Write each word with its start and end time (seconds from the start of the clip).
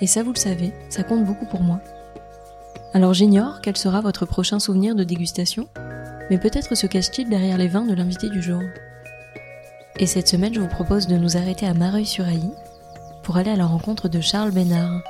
et 0.00 0.06
ça, 0.06 0.22
vous 0.22 0.32
le 0.32 0.38
savez, 0.38 0.72
ça 0.88 1.02
compte 1.02 1.24
beaucoup 1.24 1.46
pour 1.46 1.62
moi. 1.62 1.80
Alors 2.92 3.14
j'ignore 3.14 3.60
quel 3.60 3.76
sera 3.76 4.00
votre 4.00 4.26
prochain 4.26 4.58
souvenir 4.58 4.94
de 4.94 5.04
dégustation, 5.04 5.68
mais 6.30 6.38
peut-être 6.38 6.74
se 6.74 6.86
cache-t-il 6.86 7.28
derrière 7.28 7.58
les 7.58 7.68
vins 7.68 7.86
de 7.86 7.94
l'invité 7.94 8.30
du 8.30 8.40
jour. 8.40 8.62
Et 9.98 10.06
cette 10.06 10.28
semaine, 10.28 10.54
je 10.54 10.60
vous 10.60 10.68
propose 10.68 11.06
de 11.06 11.16
nous 11.16 11.36
arrêter 11.36 11.66
à 11.66 11.74
Mareuil-sur-Ailly 11.74 12.50
pour 13.22 13.36
aller 13.36 13.50
à 13.50 13.56
la 13.56 13.66
rencontre 13.66 14.08
de 14.08 14.20
Charles 14.20 14.52
Bénard, 14.52 15.02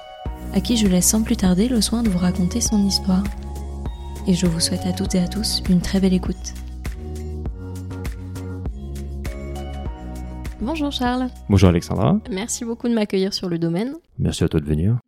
à 0.54 0.60
qui 0.60 0.76
je 0.76 0.86
laisse 0.86 1.06
sans 1.06 1.22
plus 1.22 1.36
tarder 1.36 1.68
le 1.68 1.80
soin 1.80 2.02
de 2.02 2.08
vous 2.08 2.18
raconter 2.18 2.60
son 2.60 2.84
histoire. 2.86 3.24
Et 4.26 4.34
je 4.34 4.46
vous 4.46 4.60
souhaite 4.60 4.86
à 4.86 4.92
toutes 4.92 5.14
et 5.14 5.20
à 5.20 5.28
tous 5.28 5.62
une 5.68 5.80
très 5.80 6.00
belle 6.00 6.14
écoute. 6.14 6.54
Bonjour 10.60 10.92
Charles. 10.92 11.28
Bonjour 11.48 11.68
Alexandra. 11.68 12.18
Merci 12.30 12.64
beaucoup 12.64 12.88
de 12.88 12.94
m'accueillir 12.94 13.34
sur 13.34 13.48
le 13.48 13.58
domaine. 13.58 13.94
Merci 14.18 14.44
à 14.44 14.48
toi 14.48 14.60
de 14.60 14.66
venir. 14.66 14.98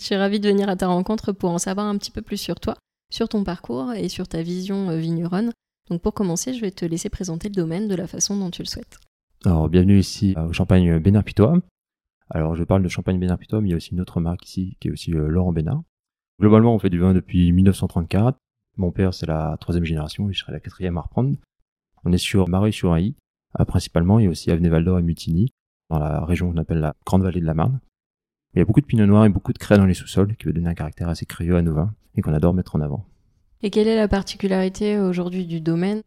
Je 0.00 0.06
suis 0.06 0.16
ravie 0.16 0.40
de 0.40 0.48
venir 0.48 0.68
à 0.68 0.76
ta 0.76 0.88
rencontre 0.88 1.32
pour 1.32 1.50
en 1.50 1.58
savoir 1.58 1.86
un 1.86 1.96
petit 1.96 2.10
peu 2.10 2.22
plus 2.22 2.36
sur 2.36 2.60
toi, 2.60 2.74
sur 3.10 3.28
ton 3.28 3.44
parcours 3.44 3.92
et 3.94 4.08
sur 4.08 4.28
ta 4.28 4.42
vision 4.42 4.90
euh, 4.90 4.98
vigneronne. 4.98 5.52
Donc 5.90 6.02
pour 6.02 6.12
commencer, 6.12 6.54
je 6.54 6.60
vais 6.60 6.72
te 6.72 6.84
laisser 6.84 7.08
présenter 7.08 7.48
le 7.48 7.54
domaine 7.54 7.88
de 7.88 7.94
la 7.94 8.06
façon 8.06 8.36
dont 8.36 8.50
tu 8.50 8.62
le 8.62 8.66
souhaites. 8.66 8.98
Alors 9.44 9.68
bienvenue 9.68 9.98
ici 9.98 10.34
au 10.36 10.52
Champagne 10.52 10.98
Bénard 10.98 11.24
Pitois. 11.24 11.60
Alors 12.28 12.56
je 12.56 12.64
parle 12.64 12.82
de 12.82 12.88
Champagne 12.88 13.20
Bénard 13.20 13.38
Pitois, 13.38 13.60
mais 13.60 13.68
il 13.68 13.70
y 13.70 13.74
a 13.74 13.76
aussi 13.76 13.92
une 13.92 14.00
autre 14.00 14.20
marque 14.20 14.44
ici 14.46 14.76
qui 14.80 14.88
est 14.88 14.90
aussi 14.90 15.14
euh, 15.14 15.28
Laurent 15.28 15.52
Bénard. 15.52 15.82
Globalement, 16.40 16.74
on 16.74 16.78
fait 16.78 16.90
du 16.90 16.98
vin 16.98 17.14
depuis 17.14 17.52
1934. 17.52 18.36
Mon 18.76 18.90
père, 18.90 19.14
c'est 19.14 19.26
la 19.26 19.56
troisième 19.60 19.84
génération 19.84 20.28
et 20.28 20.34
je 20.34 20.40
serai 20.40 20.52
la 20.52 20.60
quatrième 20.60 20.98
à 20.98 21.02
reprendre. 21.02 21.36
On 22.04 22.12
est 22.12 22.18
sur 22.18 22.46
euh, 22.48 23.12
principalement, 23.64 24.18
il 24.18 24.24
y 24.24 24.26
a 24.28 24.30
aussi 24.30 24.50
Avenue 24.50 24.68
Val 24.68 24.86
et 24.86 25.02
Mutiny, 25.02 25.52
dans 25.90 25.98
la 25.98 26.24
région 26.24 26.50
qu'on 26.50 26.58
appelle 26.58 26.80
la 26.80 26.94
Grande 27.04 27.22
Vallée 27.22 27.40
de 27.40 27.46
la 27.46 27.54
Marne. 27.54 27.80
Il 28.54 28.58
y 28.58 28.62
a 28.62 28.64
beaucoup 28.64 28.80
de 28.80 28.86
pinot 28.86 29.06
noir 29.06 29.24
et 29.24 29.28
beaucoup 29.28 29.52
de 29.52 29.58
craie 29.58 29.76
dans 29.76 29.86
les 29.86 29.94
sous-sols, 29.94 30.34
qui 30.36 30.46
veut 30.46 30.52
donner 30.52 30.68
un 30.68 30.74
caractère 30.74 31.08
assez 31.08 31.26
crayeux 31.26 31.56
à 31.56 31.62
nos 31.62 31.74
vins, 31.74 31.92
et 32.14 32.22
qu'on 32.22 32.32
adore 32.32 32.54
mettre 32.54 32.76
en 32.76 32.80
avant. 32.80 33.06
Et 33.62 33.70
quelle 33.70 33.88
est 33.88 33.96
la 33.96 34.08
particularité 34.08 34.98
aujourd'hui 34.98 35.46
du 35.46 35.60
domaine? 35.60 36.02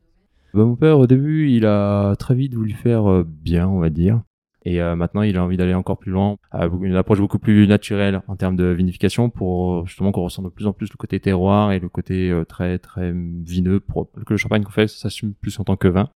Bah, 0.54 0.66
Mon 0.66 0.76
père, 0.76 1.00
au 1.00 1.08
début, 1.08 1.50
il 1.50 1.66
a 1.66 2.16
très 2.16 2.36
vite 2.36 2.54
voulu 2.54 2.74
faire 2.74 3.10
euh, 3.10 3.24
bien, 3.24 3.68
on 3.68 3.80
va 3.80 3.90
dire. 3.90 4.22
Et 4.66 4.82
euh, 4.82 4.96
maintenant, 4.96 5.22
il 5.22 5.38
a 5.38 5.44
envie 5.44 5.58
d'aller 5.58 5.74
encore 5.74 5.98
plus 5.98 6.12
loin, 6.12 6.36
une 6.82 6.96
approche 6.96 7.20
beaucoup 7.20 7.40
plus 7.40 7.66
naturelle 7.66 8.22
en 8.28 8.36
termes 8.36 8.58
de 8.58 8.66
vinification 8.66 9.30
pour 9.30 9.88
justement 9.88 10.12
qu'on 10.12 10.24
ressente 10.24 10.46
de 10.46 10.50
plus 10.50 10.68
en 10.68 10.74
plus 10.74 10.92
le 10.92 10.98
côté 10.98 11.20
terroir 11.20 11.72
et 11.72 11.80
le 11.80 11.88
côté 11.88 12.38
très 12.50 12.78
très 12.78 13.14
vineux 13.14 13.80
pour 13.80 14.12
que 14.12 14.34
le 14.34 14.38
champagne 14.38 14.64
qu'on 14.64 14.72
fait 14.72 14.90
s'assume 14.90 15.34
plus 15.34 15.58
en 15.62 15.64
tant 15.64 15.78
que 15.78 15.88
vin 15.88 16.10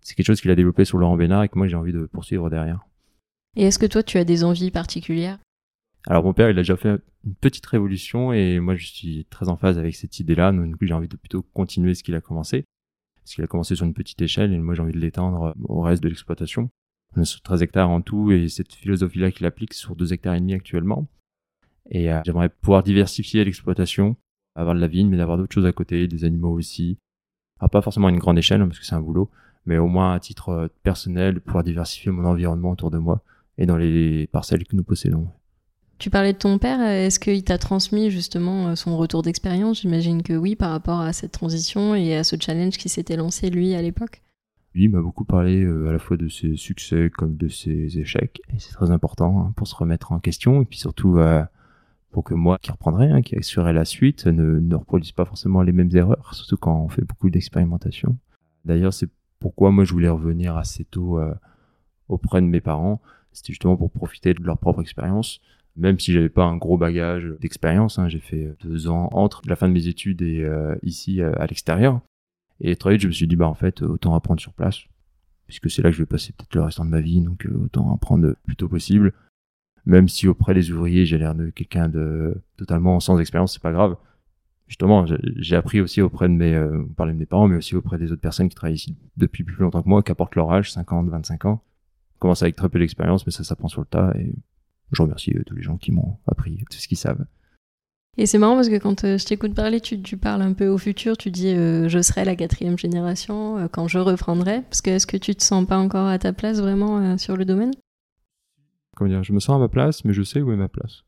c'est 0.00 0.14
quelque 0.14 0.26
chose 0.26 0.40
qu'il 0.40 0.50
a 0.50 0.56
développé 0.56 0.84
sur 0.84 0.98
Laurent 0.98 1.16
Bénard 1.16 1.44
et 1.44 1.48
que 1.48 1.58
moi 1.58 1.68
j'ai 1.68 1.76
envie 1.76 1.92
de 1.92 2.06
poursuivre 2.06 2.50
derrière. 2.50 2.86
Et 3.56 3.64
est-ce 3.64 3.78
que 3.78 3.86
toi 3.86 4.02
tu 4.02 4.18
as 4.18 4.24
des 4.24 4.44
envies 4.44 4.70
particulières? 4.70 5.38
Alors 6.06 6.24
mon 6.24 6.32
père 6.32 6.48
il 6.48 6.58
a 6.58 6.62
déjà 6.62 6.76
fait 6.76 7.00
une 7.24 7.34
petite 7.34 7.66
révolution 7.66 8.32
et 8.32 8.60
moi 8.60 8.74
je 8.74 8.86
suis 8.86 9.26
très 9.26 9.48
en 9.48 9.56
phase 9.56 9.78
avec 9.78 9.94
cette 9.94 10.18
idée-là, 10.20 10.52
donc 10.52 10.76
j'ai 10.80 10.94
envie 10.94 11.08
de 11.08 11.16
plutôt 11.16 11.42
continuer 11.42 11.94
ce 11.94 12.02
qu'il 12.02 12.14
a 12.14 12.20
commencé. 12.20 12.64
Parce 13.22 13.34
qu'il 13.34 13.44
a 13.44 13.46
commencé 13.46 13.76
sur 13.76 13.84
une 13.84 13.94
petite 13.94 14.20
échelle 14.22 14.52
et 14.52 14.58
moi 14.58 14.74
j'ai 14.74 14.82
envie 14.82 14.92
de 14.92 14.98
l'étendre 14.98 15.54
au 15.64 15.82
reste 15.82 16.02
de 16.02 16.08
l'exploitation. 16.08 16.70
On 17.16 17.22
est 17.22 17.24
sur 17.24 17.42
13 17.42 17.62
hectares 17.62 17.90
en 17.90 18.00
tout 18.00 18.30
et 18.30 18.48
cette 18.48 18.72
philosophie-là 18.72 19.30
qu'il 19.32 19.44
applique 19.46 19.74
sur 19.74 19.96
2 19.96 20.12
hectares 20.12 20.34
et 20.34 20.40
demi 20.40 20.54
actuellement. 20.54 21.08
Et 21.90 22.12
euh, 22.12 22.20
j'aimerais 22.24 22.48
pouvoir 22.48 22.82
diversifier 22.82 23.44
l'exploitation, 23.44 24.16
avoir 24.54 24.74
de 24.74 24.80
la 24.80 24.86
vigne 24.86 25.08
mais 25.08 25.16
d'avoir 25.16 25.36
d'autres 25.36 25.52
choses 25.52 25.66
à 25.66 25.72
côté, 25.72 26.06
des 26.06 26.24
animaux 26.24 26.52
aussi. 26.52 26.98
Alors 27.58 27.70
pas 27.70 27.82
forcément 27.82 28.06
à 28.06 28.10
une 28.10 28.18
grande 28.18 28.38
échelle 28.38 28.62
hein, 28.62 28.68
parce 28.68 28.78
que 28.78 28.86
c'est 28.86 28.94
un 28.94 29.00
boulot, 29.00 29.30
mais 29.66 29.78
au 29.78 29.86
moins 29.86 30.14
à 30.14 30.20
titre 30.20 30.48
euh, 30.50 30.68
personnel, 30.82 31.40
pouvoir 31.40 31.64
diversifier 31.64 32.10
mon 32.10 32.24
environnement 32.24 32.70
autour 32.70 32.90
de 32.90 32.98
moi 32.98 33.22
et 33.58 33.66
dans 33.66 33.76
les 33.76 34.26
parcelles 34.28 34.64
que 34.64 34.76
nous 34.76 34.84
possédons. 34.84 35.28
Tu 35.98 36.08
parlais 36.08 36.32
de 36.32 36.38
ton 36.38 36.58
père, 36.58 36.80
est-ce 36.80 37.20
qu'il 37.20 37.44
t'a 37.44 37.58
transmis 37.58 38.10
justement 38.10 38.68
euh, 38.68 38.74
son 38.74 38.96
retour 38.96 39.22
d'expérience? 39.22 39.82
J'imagine 39.82 40.22
que 40.22 40.32
oui, 40.32 40.56
par 40.56 40.70
rapport 40.70 41.00
à 41.00 41.12
cette 41.12 41.32
transition 41.32 41.94
et 41.94 42.16
à 42.16 42.24
ce 42.24 42.36
challenge 42.40 42.78
qui 42.78 42.88
s'était 42.88 43.16
lancé 43.16 43.50
lui 43.50 43.74
à 43.74 43.82
l'époque. 43.82 44.22
Oui, 44.74 44.84
il 44.84 44.90
m'a 44.90 45.02
beaucoup 45.02 45.24
parlé 45.24 45.62
euh, 45.62 45.88
à 45.88 45.92
la 45.92 45.98
fois 45.98 46.16
de 46.16 46.28
ses 46.28 46.56
succès 46.56 47.10
comme 47.14 47.36
de 47.36 47.48
ses 47.48 47.98
échecs, 47.98 48.40
et 48.48 48.58
c'est 48.58 48.72
très 48.72 48.90
important 48.90 49.40
hein, 49.40 49.52
pour 49.56 49.66
se 49.66 49.74
remettre 49.74 50.12
en 50.12 50.20
question, 50.20 50.62
et 50.62 50.64
puis 50.64 50.78
surtout 50.78 51.18
pour 52.10 52.24
que 52.24 52.34
moi, 52.34 52.58
qui 52.60 52.70
reprendrai, 52.70 53.10
hein, 53.10 53.22
qui 53.22 53.36
assurerai 53.36 53.72
la 53.72 53.84
suite, 53.84 54.26
ne, 54.26 54.58
ne 54.58 54.74
reproduise 54.74 55.12
pas 55.12 55.24
forcément 55.24 55.62
les 55.62 55.72
mêmes 55.72 55.94
erreurs, 55.94 56.34
surtout 56.34 56.56
quand 56.56 56.80
on 56.80 56.88
fait 56.88 57.04
beaucoup 57.04 57.30
d'expérimentation. 57.30 58.16
D'ailleurs, 58.64 58.92
c'est 58.92 59.08
pourquoi 59.40 59.72
moi 59.72 59.84
je 59.84 59.92
voulais 59.92 60.08
revenir 60.08 60.56
assez 60.56 60.84
tôt 60.84 61.18
euh, 61.18 61.34
auprès 62.08 62.40
de 62.40 62.46
mes 62.46 62.60
parents, 62.60 63.00
c'était 63.32 63.52
justement 63.52 63.76
pour 63.76 63.90
profiter 63.90 64.34
de 64.34 64.42
leur 64.42 64.58
propre 64.58 64.80
expérience. 64.80 65.40
Même 65.76 65.98
si 65.98 66.12
j'avais 66.12 66.28
pas 66.28 66.44
un 66.44 66.56
gros 66.56 66.76
bagage 66.76 67.32
d'expérience, 67.40 67.98
hein, 67.98 68.08
j'ai 68.08 68.18
fait 68.18 68.54
deux 68.62 68.88
ans 68.88 69.08
entre 69.12 69.42
la 69.46 69.56
fin 69.56 69.68
de 69.68 69.72
mes 69.72 69.86
études 69.88 70.20
et 70.20 70.42
euh, 70.42 70.76
ici 70.82 71.22
euh, 71.22 71.32
à 71.38 71.46
l'extérieur. 71.46 72.00
Et 72.60 72.76
très 72.76 72.92
vite, 72.92 73.00
je 73.00 73.06
me 73.06 73.12
suis 73.12 73.26
dit, 73.26 73.36
bah 73.36 73.48
en 73.48 73.54
fait, 73.54 73.80
autant 73.82 74.14
apprendre 74.14 74.40
sur 74.40 74.52
place, 74.52 74.80
puisque 75.46 75.70
c'est 75.70 75.80
là 75.80 75.90
que 75.90 75.96
je 75.96 76.02
vais 76.02 76.06
passer 76.06 76.32
peut-être 76.32 76.54
le 76.54 76.62
restant 76.62 76.84
de 76.84 76.90
ma 76.90 77.00
vie, 77.00 77.22
donc 77.22 77.48
autant 77.64 77.94
apprendre 77.94 78.26
le 78.26 78.36
plus 78.44 78.56
tôt 78.56 78.68
possible. 78.68 79.14
Même 79.86 80.08
si 80.08 80.28
auprès 80.28 80.52
des 80.52 80.70
ouvriers, 80.70 81.06
j'ai 81.06 81.16
l'air 81.16 81.34
de 81.34 81.48
quelqu'un 81.48 81.88
de 81.88 82.36
totalement 82.58 83.00
sans 83.00 83.18
expérience, 83.18 83.54
c'est 83.54 83.62
pas 83.62 83.72
grave 83.72 83.96
justement, 84.70 85.04
j'ai 85.36 85.56
appris 85.56 85.80
aussi 85.80 86.00
auprès 86.00 86.28
de 86.28 86.32
mes, 86.32 86.54
euh, 86.54 86.84
on 86.88 86.94
parlait 86.94 87.12
de 87.12 87.18
mes 87.18 87.26
parents, 87.26 87.48
mais 87.48 87.56
aussi 87.56 87.74
auprès 87.74 87.98
des 87.98 88.12
autres 88.12 88.20
personnes 88.20 88.48
qui 88.48 88.54
travaillent 88.54 88.76
ici 88.76 88.96
depuis 89.16 89.42
plus 89.42 89.56
longtemps 89.56 89.82
que 89.82 89.88
moi, 89.88 90.02
qui 90.02 90.12
apportent 90.12 90.36
leur 90.36 90.50
âge, 90.52 90.72
50, 90.72 91.08
25 91.10 91.44
ans. 91.44 91.62
On 92.16 92.18
commence 92.20 92.42
avec 92.42 92.54
très 92.54 92.68
peu 92.68 92.78
d'expérience, 92.78 93.26
mais 93.26 93.32
ça 93.32 93.42
s'apprend 93.42 93.66
sur 93.66 93.80
le 93.80 93.86
tas 93.86 94.12
et 94.16 94.32
je 94.92 95.02
remercie 95.02 95.32
euh, 95.34 95.42
tous 95.44 95.56
les 95.56 95.62
gens 95.62 95.76
qui 95.76 95.90
m'ont 95.90 96.18
appris 96.28 96.64
tout 96.70 96.78
ce 96.78 96.86
qu'ils 96.86 96.96
savent. 96.96 97.26
Et 98.16 98.26
c'est 98.26 98.38
marrant 98.38 98.54
parce 98.54 98.68
que 98.68 98.78
quand 98.78 99.02
euh, 99.02 99.18
je 99.18 99.24
t'écoute 99.24 99.54
parler, 99.54 99.80
tu, 99.80 100.00
tu, 100.02 100.16
parles 100.16 100.42
un 100.42 100.52
peu 100.52 100.68
au 100.68 100.78
futur, 100.78 101.16
tu 101.16 101.32
dis 101.32 101.52
je 101.52 102.02
serai 102.02 102.24
la 102.24 102.36
quatrième 102.36 102.78
génération 102.78 103.68
quand 103.72 103.88
je 103.88 103.98
reprendrai. 103.98 104.62
Parce 104.62 104.82
que 104.82 104.90
est-ce 104.90 105.06
que 105.06 105.16
tu 105.16 105.34
te 105.34 105.42
sens 105.42 105.66
pas 105.66 105.78
encore 105.78 106.06
à 106.06 106.18
ta 106.18 106.32
place 106.32 106.60
vraiment 106.60 107.18
sur 107.18 107.36
le 107.36 107.44
domaine? 107.44 107.72
Comment 108.96 109.10
dire, 109.10 109.24
je 109.24 109.32
me 109.32 109.40
sens 109.40 109.56
à 109.56 109.58
ma 109.58 109.68
place, 109.68 110.04
mais 110.04 110.12
je 110.12 110.22
sais 110.22 110.40
où 110.40 110.52
est 110.52 110.56
ma 110.56 110.68
place. 110.68 111.02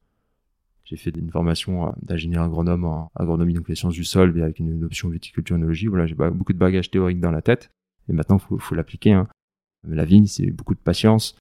J'ai 0.85 0.97
fait 0.97 1.11
une 1.17 1.31
formation 1.31 1.89
euh, 1.89 1.91
d'ingénieur 2.03 2.45
agronome 2.45 2.85
en 2.85 3.11
agronomie 3.15 3.55
donc 3.55 3.69
les 3.69 3.75
sciences 3.75 3.95
du 3.95 4.05
sol, 4.05 4.33
mais 4.33 4.43
avec 4.43 4.59
une, 4.59 4.85
option 4.85 5.09
viticulture 5.09 5.57
œnologie. 5.57 5.87
Voilà, 5.87 6.07
j'ai 6.07 6.15
beaucoup 6.15 6.53
de 6.53 6.59
bagages 6.59 6.91
théoriques 6.91 7.21
dans 7.21 7.31
la 7.31 7.43
tête. 7.43 7.71
Et 8.09 8.13
maintenant, 8.13 8.39
il 8.51 8.59
faut, 8.59 8.75
l'appliquer. 8.75 9.13
Hein. 9.13 9.29
La 9.87 10.05
vigne, 10.05 10.27
c'est 10.27 10.51
beaucoup 10.51 10.75
de 10.75 10.81
patience. 10.81 11.37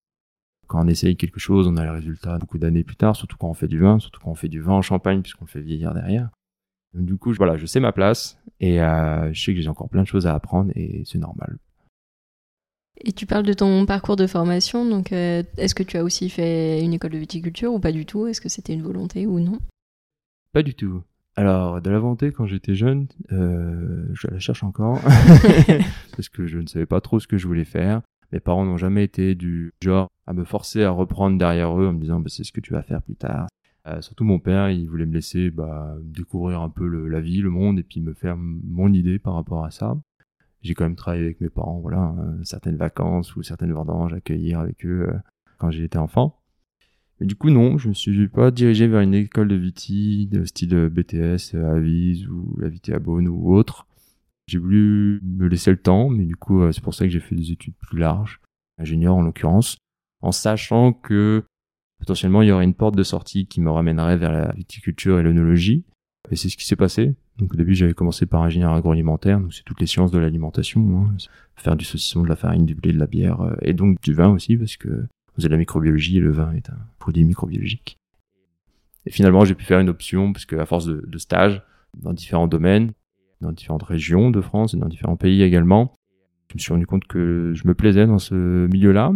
Quand 0.67 0.83
on 0.83 0.88
essaye 0.88 1.17
quelque 1.17 1.39
chose, 1.39 1.67
on 1.67 1.75
a 1.75 1.83
le 1.83 1.91
résultat 1.91 2.38
beaucoup 2.38 2.57
d'années 2.57 2.83
plus 2.83 2.95
tard, 2.95 3.15
surtout 3.15 3.35
quand 3.38 3.49
on 3.49 3.53
fait 3.53 3.67
du 3.67 3.79
vin, 3.79 3.99
surtout 3.99 4.21
quand 4.21 4.31
on 4.31 4.35
fait 4.35 4.47
du 4.47 4.61
vin 4.61 4.73
en 4.73 4.81
champagne, 4.81 5.21
puisqu'on 5.21 5.45
le 5.45 5.49
fait 5.49 5.61
vieillir 5.61 5.93
derrière. 5.93 6.29
du 6.93 7.17
coup, 7.17 7.33
voilà, 7.33 7.57
je 7.57 7.65
sais 7.65 7.79
ma 7.79 7.91
place 7.91 8.39
et 8.59 8.81
euh, 8.81 9.33
je 9.33 9.41
sais 9.41 9.53
que 9.53 9.59
j'ai 9.59 9.69
encore 9.69 9.89
plein 9.89 10.03
de 10.03 10.07
choses 10.07 10.27
à 10.27 10.33
apprendre 10.33 10.71
et 10.75 11.03
c'est 11.05 11.17
normal. 11.17 11.57
Et 13.03 13.13
tu 13.13 13.25
parles 13.25 13.45
de 13.45 13.53
ton 13.53 13.86
parcours 13.86 14.15
de 14.15 14.27
formation, 14.27 14.88
donc 14.88 15.12
euh, 15.12 15.44
est-ce 15.57 15.74
que 15.74 15.83
tu 15.83 15.98
as 15.98 16.03
aussi 16.03 16.30
fait 16.30 16.81
une 16.83 16.94
école 16.94 17.12
de 17.12 17.18
viticulture 17.18 17.74
ou 17.74 17.80
pas 17.80 17.92
du 17.92 18.06
tout? 18.06 18.27
Est-ce 18.27 18.42
que 18.42 18.50
c'était 18.50 18.74
une 18.74 18.83
volonté 18.83 19.25
ou 19.25 19.39
non? 19.39 19.57
Pas 20.53 20.62
du 20.62 20.75
tout. 20.75 21.01
Alors, 21.36 21.81
de 21.81 21.89
la 21.89 21.98
volonté, 21.98 22.31
quand 22.31 22.45
j'étais 22.45 22.75
jeune, 22.75 23.07
euh, 23.31 24.06
je 24.13 24.27
la 24.27 24.38
cherche 24.39 24.63
encore, 24.63 25.00
parce 26.15 26.30
que 26.30 26.45
je 26.45 26.59
ne 26.59 26.68
savais 26.68 26.86
pas 26.86 27.01
trop 27.01 27.19
ce 27.19 27.27
que 27.27 27.38
je 27.38 27.48
voulais 27.48 27.65
faire. 27.65 28.01
Mes 28.31 28.39
parents 28.39 28.65
n'ont 28.65 28.77
jamais 28.77 29.03
été 29.03 29.33
du 29.33 29.74
genre 29.81 30.07
à 30.27 30.33
me 30.33 30.44
forcer 30.44 30.83
à 30.83 30.92
reprendre 30.92 31.38
derrière 31.38 31.77
eux 31.80 31.88
en 31.88 31.94
me 31.94 32.00
disant 32.00 32.19
bah, 32.19 32.30
c'est 32.30 32.44
ce 32.44 32.51
que 32.51 32.62
tu 32.62 32.74
vas 32.74 32.83
faire 32.83 33.01
plus 33.01 33.15
tard. 33.15 33.48
Euh, 33.88 34.01
surtout 34.01 34.24
mon 34.24 34.39
père, 34.39 34.69
il 34.69 34.88
voulait 34.88 35.07
me 35.07 35.13
laisser 35.13 35.50
bah, 35.50 35.95
découvrir 36.03 36.62
un 36.62 36.69
peu 36.69 36.88
le, 36.88 37.07
la 37.07 37.19
vie, 37.19 37.39
le 37.39 37.50
monde, 37.50 37.80
et 37.80 37.83
puis 37.83 38.00
me 38.00 38.13
faire 38.13 38.38
mon 38.38 38.94
idée 38.94 39.18
par 39.18 39.33
rapport 39.33 39.65
à 39.65 39.71
ça. 39.71 39.98
J'ai 40.62 40.75
quand 40.75 40.84
même 40.84 40.96
travaillé 40.96 41.24
avec 41.24 41.42
mes 41.42 41.50
parents, 41.50 41.80
voilà, 41.80 42.16
euh, 42.19 42.44
certaines 42.44 42.78
vacances 42.78 43.36
ou 43.36 43.44
certaines 43.44 43.74
vendanges, 43.74 44.13
accueillir 44.13 44.60
avec 44.60 44.86
eux 44.86 45.08
euh, 45.10 45.18
quand 45.58 45.72
j'étais 45.72 45.98
enfant. 45.98 46.40
Mais 47.19 47.25
du 47.25 47.36
coup, 47.36 47.50
non, 47.50 47.78
je 47.78 47.90
me 47.90 47.94
suis 47.94 48.28
pas 48.28 48.52
dirigé 48.52 48.88
vers 48.88 49.02
une 49.02 49.13
école 49.13 49.48
de 49.48 49.56
Viti, 49.56 50.28
de 50.28 50.44
style 50.46 50.90
BTS 50.90 51.56
à 51.56 51.74
Avise 51.74 52.28
ou 52.28 52.56
la 52.60 52.69
Viti 52.69 52.94
à 52.94 53.00
Beaune 53.00 53.28
ou 53.28 53.54
autre. 53.54 53.88
J'ai 54.48 54.58
voulu 54.58 55.19
me 55.24 55.48
laisser 55.48 55.72
le 55.72 55.78
temps, 55.78 56.10
mais 56.10 56.25
du 56.25 56.36
coup, 56.36 56.72
c'est 56.72 56.84
pour 56.84 56.96
ça 56.96 57.06
que 57.06 57.12
j'ai 57.12 57.19
fait 57.19 57.36
des 57.36 57.52
études 57.52 57.75
plus 57.75 58.00
larges, 58.00 58.42
ingénieur 58.80 59.16
en 59.16 59.22
l'occurrence, 59.22 59.78
en 60.22 60.31
sachant 60.31 60.94
que 60.94 61.44
potentiellement 62.00 62.42
il 62.42 62.50
y 62.50 62.52
aurait 62.52 62.63
une 62.63 62.74
porte 62.74 62.96
de 62.96 63.04
sortie 63.04 63.46
qui 63.46 63.62
me 63.62 63.69
ramènerait 63.69 64.18
vers 64.18 64.31
la 64.31 64.52
viticulture 64.54 65.19
et 65.19 65.24
l'œnologie. 65.24 65.86
Et 66.29 66.35
c'est 66.35 66.50
ce 66.50 66.57
qui 66.57 66.65
s'est 66.65 66.75
passé. 66.75 67.15
Donc 67.38 67.53
au 67.53 67.57
début 67.57 67.73
j'avais 67.73 67.94
commencé 67.94 68.25
par 68.25 68.44
ingénieur 68.44 68.73
agroalimentaire, 68.73 69.39
donc 69.39 69.53
c'est 69.53 69.63
toutes 69.63 69.81
les 69.81 69.88
sciences 69.88 70.12
de 70.12 70.19
l'alimentation, 70.19 70.97
hein. 70.97 71.15
faire 71.56 71.75
du 71.75 71.85
saucisson, 71.85 72.21
de 72.21 72.29
la 72.29 72.35
farine, 72.35 72.65
du 72.65 72.75
blé, 72.75 72.94
de 72.94 73.00
la 73.00 73.07
bière, 73.07 73.41
euh, 73.41 73.56
et 73.62 73.73
donc 73.73 74.00
du 74.01 74.13
vin 74.13 74.29
aussi, 74.29 74.57
parce 74.57 74.77
que 74.77 74.89
on 74.89 75.35
faisait 75.35 75.47
de 75.47 75.53
la 75.53 75.57
microbiologie 75.57 76.18
et 76.18 76.19
le 76.19 76.31
vin 76.31 76.53
est 76.53 76.69
un 76.69 76.77
produit 77.00 77.23
microbiologique. 77.23 77.97
Et 79.07 79.12
finalement 79.12 79.44
j'ai 79.44 79.56
pu 79.56 79.65
faire 79.65 79.79
une 79.79 79.89
option, 79.89 80.33
parce 80.33 80.45
qu'à 80.45 80.65
force 80.65 80.85
de, 80.85 81.03
de 81.07 81.18
stages 81.18 81.63
dans 81.97 82.13
différents 82.13 82.47
domaines, 82.47 82.91
dans 83.41 83.51
différentes 83.51 83.83
régions 83.83 84.29
de 84.29 84.41
France 84.41 84.75
et 84.75 84.77
dans 84.77 84.88
différents 84.88 85.17
pays 85.17 85.41
également, 85.41 85.95
je 86.50 86.56
me 86.56 86.59
suis 86.59 86.74
rendu 86.74 86.85
compte 86.85 87.06
que 87.06 87.53
je 87.56 87.67
me 87.67 87.74
plaisais 87.74 88.06
dans 88.06 88.19
ce 88.19 88.67
milieu-là, 88.67 89.13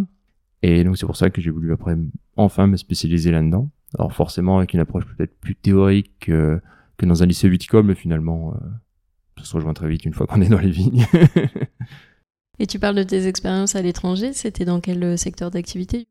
et 0.63 0.83
donc 0.83 0.97
c'est 0.97 1.05
pour 1.05 1.17
ça 1.17 1.29
que 1.29 1.41
j'ai 1.41 1.51
voulu 1.51 1.71
après 1.73 1.95
enfin 2.37 2.65
me 2.65 2.77
spécialiser 2.77 3.31
là-dedans. 3.31 3.69
Alors 3.99 4.13
forcément 4.13 4.57
avec 4.57 4.73
une 4.73 4.79
approche 4.79 5.05
peut-être 5.05 5.37
plus 5.39 5.55
théorique 5.55 6.11
que, 6.21 6.59
que 6.97 7.05
dans 7.05 7.23
un 7.23 7.25
lycée 7.25 7.49
viticole, 7.49 7.85
mais 7.85 7.95
finalement 7.95 8.53
euh, 8.53 8.67
ça 9.37 9.45
se 9.45 9.55
rejoint 9.55 9.73
très 9.73 9.87
vite 9.87 10.05
une 10.05 10.13
fois 10.13 10.27
qu'on 10.27 10.41
est 10.41 10.49
dans 10.49 10.59
les 10.59 10.71
vignes. 10.71 11.05
Et 12.59 12.67
tu 12.67 12.79
parles 12.79 12.95
de 12.95 13.03
tes 13.03 13.27
expériences 13.27 13.75
à 13.75 13.81
l'étranger, 13.81 14.31
c'était 14.33 14.65
dans 14.65 14.79
quel 14.79 15.03
euh, 15.03 15.17
secteur 15.17 15.51
d'activité? 15.51 16.07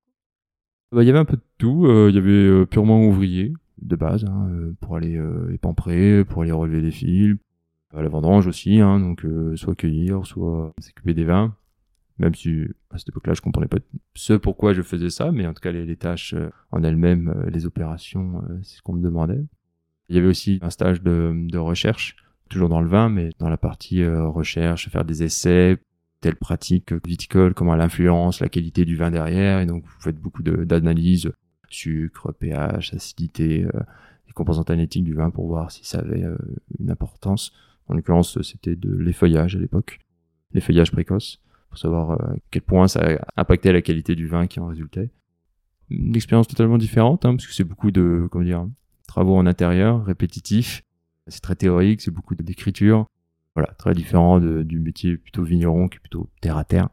Bah, 0.92 1.02
Il 1.02 1.06
y 1.06 1.10
avait 1.10 1.18
un 1.18 1.24
peu 1.24 1.36
de 1.36 1.42
tout. 1.58 1.86
Euh, 1.86 2.10
il 2.10 2.14
y 2.14 2.18
avait 2.18 2.66
purement 2.66 3.06
ouvrier 3.06 3.54
de 3.80 3.96
base 3.96 4.24
hein, 4.24 4.50
pour 4.80 4.96
aller 4.96 5.20
épamprer, 5.52 6.24
pour 6.24 6.42
aller 6.42 6.52
relever 6.52 6.80
des 6.80 6.90
fils, 6.90 7.36
à 7.94 8.02
la 8.02 8.08
vendange 8.08 8.46
aussi, 8.46 8.80
hein, 8.80 8.98
donc 9.00 9.26
soit 9.56 9.74
cueillir, 9.74 10.24
soit 10.24 10.72
s'occuper 10.80 11.12
des 11.12 11.24
vins 11.24 11.54
même 12.18 12.34
si 12.34 12.64
à 12.90 12.98
cette 12.98 13.08
époque-là, 13.08 13.34
je 13.34 13.40
comprenais 13.40 13.66
pas 13.66 13.78
ce 14.14 14.34
pourquoi 14.34 14.72
je 14.72 14.82
faisais 14.82 15.10
ça, 15.10 15.32
mais 15.32 15.46
en 15.46 15.54
tout 15.54 15.60
cas, 15.60 15.72
les, 15.72 15.96
tâches 15.96 16.34
euh, 16.34 16.50
en 16.70 16.82
elles-mêmes, 16.82 17.28
euh, 17.28 17.50
les 17.50 17.66
opérations, 17.66 18.42
euh, 18.48 18.58
c'est 18.62 18.76
ce 18.78 18.82
qu'on 18.82 18.94
me 18.94 19.02
demandait. 19.02 19.44
Il 20.08 20.16
y 20.16 20.18
avait 20.18 20.28
aussi 20.28 20.58
un 20.62 20.70
stage 20.70 21.02
de, 21.02 21.32
de, 21.34 21.58
recherche, 21.58 22.16
toujours 22.48 22.68
dans 22.68 22.80
le 22.80 22.88
vin, 22.88 23.08
mais 23.08 23.30
dans 23.38 23.48
la 23.48 23.56
partie 23.56 24.06
recherche, 24.06 24.88
faire 24.90 25.04
des 25.04 25.22
essais, 25.22 25.78
telle 26.20 26.36
pratique 26.36 26.92
viticole, 27.06 27.54
comment 27.54 27.74
elle 27.74 27.80
influence 27.80 28.40
la 28.40 28.48
qualité 28.48 28.84
du 28.84 28.96
vin 28.96 29.10
derrière, 29.10 29.60
et 29.60 29.66
donc 29.66 29.84
vous 29.84 30.00
faites 30.00 30.18
beaucoup 30.18 30.42
d'analyses, 30.42 31.32
sucre, 31.70 32.32
pH, 32.32 32.92
acidité, 32.92 33.66
les 34.26 34.32
composantes 34.34 34.70
anétiques 34.70 35.04
du 35.04 35.14
vin 35.14 35.30
pour 35.30 35.46
voir 35.46 35.70
si 35.70 35.84
ça 35.86 36.00
avait 36.00 36.24
une 36.78 36.90
importance. 36.90 37.52
En 37.88 37.94
l'occurrence, 37.94 38.40
c'était 38.42 38.76
de 38.76 38.94
l'effeuillage 38.94 39.56
à 39.56 39.58
l'époque, 39.58 40.00
l'effeuillage 40.52 40.92
précoce 40.92 41.40
pour 41.74 41.80
savoir 41.80 42.12
euh, 42.12 42.34
à 42.34 42.36
quel 42.52 42.62
point 42.62 42.86
ça 42.86 43.18
impactait 43.36 43.72
la 43.72 43.82
qualité 43.82 44.14
du 44.14 44.28
vin 44.28 44.46
qui 44.46 44.60
en 44.60 44.68
résultait. 44.68 45.10
Une 45.90 46.14
expérience 46.14 46.46
totalement 46.46 46.78
différente, 46.78 47.24
hein, 47.24 47.34
parce 47.34 47.48
que 47.48 47.52
c'est 47.52 47.64
beaucoup 47.64 47.90
de 47.90 48.28
comment 48.30 48.44
dire, 48.44 48.68
travaux 49.06 49.36
en 49.36 49.46
intérieur, 49.46 50.04
répétitifs. 50.04 50.82
C'est 51.28 51.40
très 51.40 51.54
théorique, 51.54 52.00
c'est 52.00 52.10
beaucoup 52.10 52.34
d'écriture. 52.34 53.06
Voilà, 53.54 53.72
très 53.74 53.94
différent 53.94 54.40
du 54.40 54.80
métier 54.80 55.16
plutôt 55.16 55.44
vigneron 55.44 55.88
qui 55.88 55.96
est 55.96 56.00
plutôt 56.00 56.28
terre 56.40 56.56
à 56.56 56.64
terre. 56.64 56.88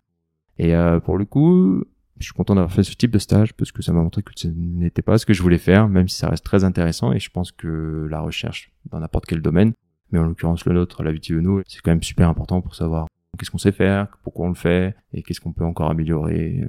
Et 0.58 0.76
euh, 0.76 1.00
pour 1.00 1.18
le 1.18 1.26
coup, 1.26 1.84
je 2.20 2.26
suis 2.26 2.34
content 2.34 2.56
d'avoir 2.56 2.72
fait 2.72 2.84
ce 2.84 2.94
type 2.94 3.12
de 3.12 3.18
stage 3.18 3.54
parce 3.54 3.72
que 3.72 3.82
ça 3.82 3.94
m'a 3.94 4.02
montré 4.02 4.22
que 4.22 4.32
ce 4.36 4.48
n'était 4.48 5.02
pas 5.02 5.18
ce 5.18 5.26
que 5.26 5.34
je 5.34 5.42
voulais 5.42 5.58
faire, 5.58 5.90
même 5.90 6.08
si 6.08 6.18
ça 6.18 6.30
reste 6.30 6.46
très 6.46 6.64
intéressant. 6.64 7.12
Et 7.14 7.20
je 7.20 7.30
pense 7.30 7.52
que 7.52 8.08
la 8.10 8.22
recherche 8.22 8.72
dans 8.90 9.00
n'importe 9.00 9.26
quel 9.26 9.42
domaine, 9.42 9.74
mais 10.12 10.20
en 10.20 10.26
l'occurrence 10.26 10.66
le 10.66 10.74
nôtre, 10.74 11.04
la 11.04 11.12
vitivino, 11.12 11.62
c'est 11.68 11.82
quand 11.82 11.92
même 11.92 12.04
super 12.04 12.30
important 12.30 12.62
pour 12.62 12.76
savoir 12.76 13.08
qu'est-ce 13.38 13.50
qu'on 13.50 13.58
sait 13.58 13.72
faire, 13.72 14.08
pourquoi 14.24 14.46
on 14.46 14.50
le 14.50 14.56
fait, 14.56 14.96
et 15.14 15.24
qu'est-ce 15.24 15.42
qu'on 15.42 15.54
peut 15.54 15.66
encore 15.66 15.90
améliorer. 15.90 16.64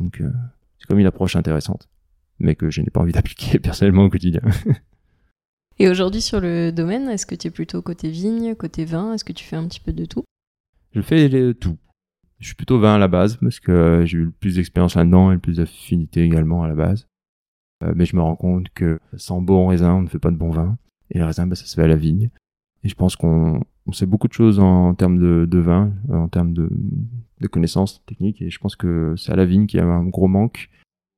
Donc 0.00 0.20
euh, 0.20 0.30
c'est 0.78 0.86
comme 0.86 0.98
une 0.98 1.06
approche 1.06 1.36
intéressante, 1.36 1.88
mais 2.38 2.54
que 2.54 2.70
je 2.70 2.80
n'ai 2.80 2.90
pas 2.90 3.00
envie 3.00 3.12
d'appliquer 3.14 3.58
personnellement 3.58 4.04
au 4.04 4.10
quotidien. 4.10 4.42
Et 5.78 5.88
aujourd'hui 5.88 6.20
sur 6.20 6.40
le 6.40 6.72
domaine, 6.72 7.08
est-ce 7.08 7.26
que 7.26 7.34
tu 7.34 7.48
es 7.48 7.50
plutôt 7.50 7.82
côté 7.82 8.10
vigne, 8.10 8.54
côté 8.54 8.84
vin? 8.84 9.14
Est-ce 9.14 9.24
que 9.24 9.32
tu 9.32 9.44
fais 9.44 9.56
un 9.56 9.66
petit 9.68 9.80
peu 9.80 9.92
de 9.92 10.04
tout? 10.04 10.24
Je 10.92 11.00
fais 11.00 11.54
tout. 11.54 11.78
Je 12.40 12.46
suis 12.46 12.54
plutôt 12.54 12.78
vin 12.78 12.94
à 12.94 12.98
la 12.98 13.08
base 13.08 13.36
parce 13.36 13.60
que 13.60 14.02
j'ai 14.04 14.18
eu 14.18 14.24
le 14.24 14.30
plus 14.30 14.56
d'expérience 14.56 14.96
là-dedans 14.96 15.30
et 15.30 15.34
le 15.34 15.40
plus 15.40 15.56
d'affinité 15.56 16.22
également 16.22 16.62
à 16.62 16.68
la 16.68 16.74
base. 16.74 17.06
Euh, 17.84 17.92
mais 17.94 18.06
je 18.06 18.16
me 18.16 18.22
rends 18.22 18.36
compte 18.36 18.68
que 18.70 18.98
sans 19.16 19.40
bon 19.40 19.68
raisin, 19.68 19.94
on 19.94 20.02
ne 20.02 20.08
fait 20.08 20.18
pas 20.18 20.30
de 20.30 20.36
bon 20.36 20.50
vin. 20.50 20.78
Et 21.10 21.18
le 21.18 21.24
raisin, 21.24 21.46
bah, 21.46 21.54
ça 21.54 21.64
se 21.64 21.74
fait 21.74 21.82
à 21.82 21.88
la 21.88 21.96
vigne. 21.96 22.30
Et 22.84 22.88
je 22.88 22.94
pense 22.94 23.16
qu'on 23.16 23.62
on 23.86 23.92
sait 23.92 24.06
beaucoup 24.06 24.28
de 24.28 24.32
choses 24.32 24.58
en, 24.60 24.94
termes 24.94 25.18
de, 25.18 25.46
de, 25.46 25.58
vin, 25.58 25.92
euh, 26.10 26.16
en 26.16 26.28
termes 26.28 26.52
de, 26.52 26.68
de, 27.40 27.46
connaissances 27.46 28.04
techniques, 28.04 28.42
et 28.42 28.50
je 28.50 28.58
pense 28.58 28.76
que 28.76 29.14
c'est 29.16 29.32
à 29.32 29.36
la 29.36 29.46
vigne 29.46 29.66
qu'il 29.66 29.80
y 29.80 29.82
a 29.82 29.86
un 29.86 30.04
gros 30.04 30.28
manque. 30.28 30.68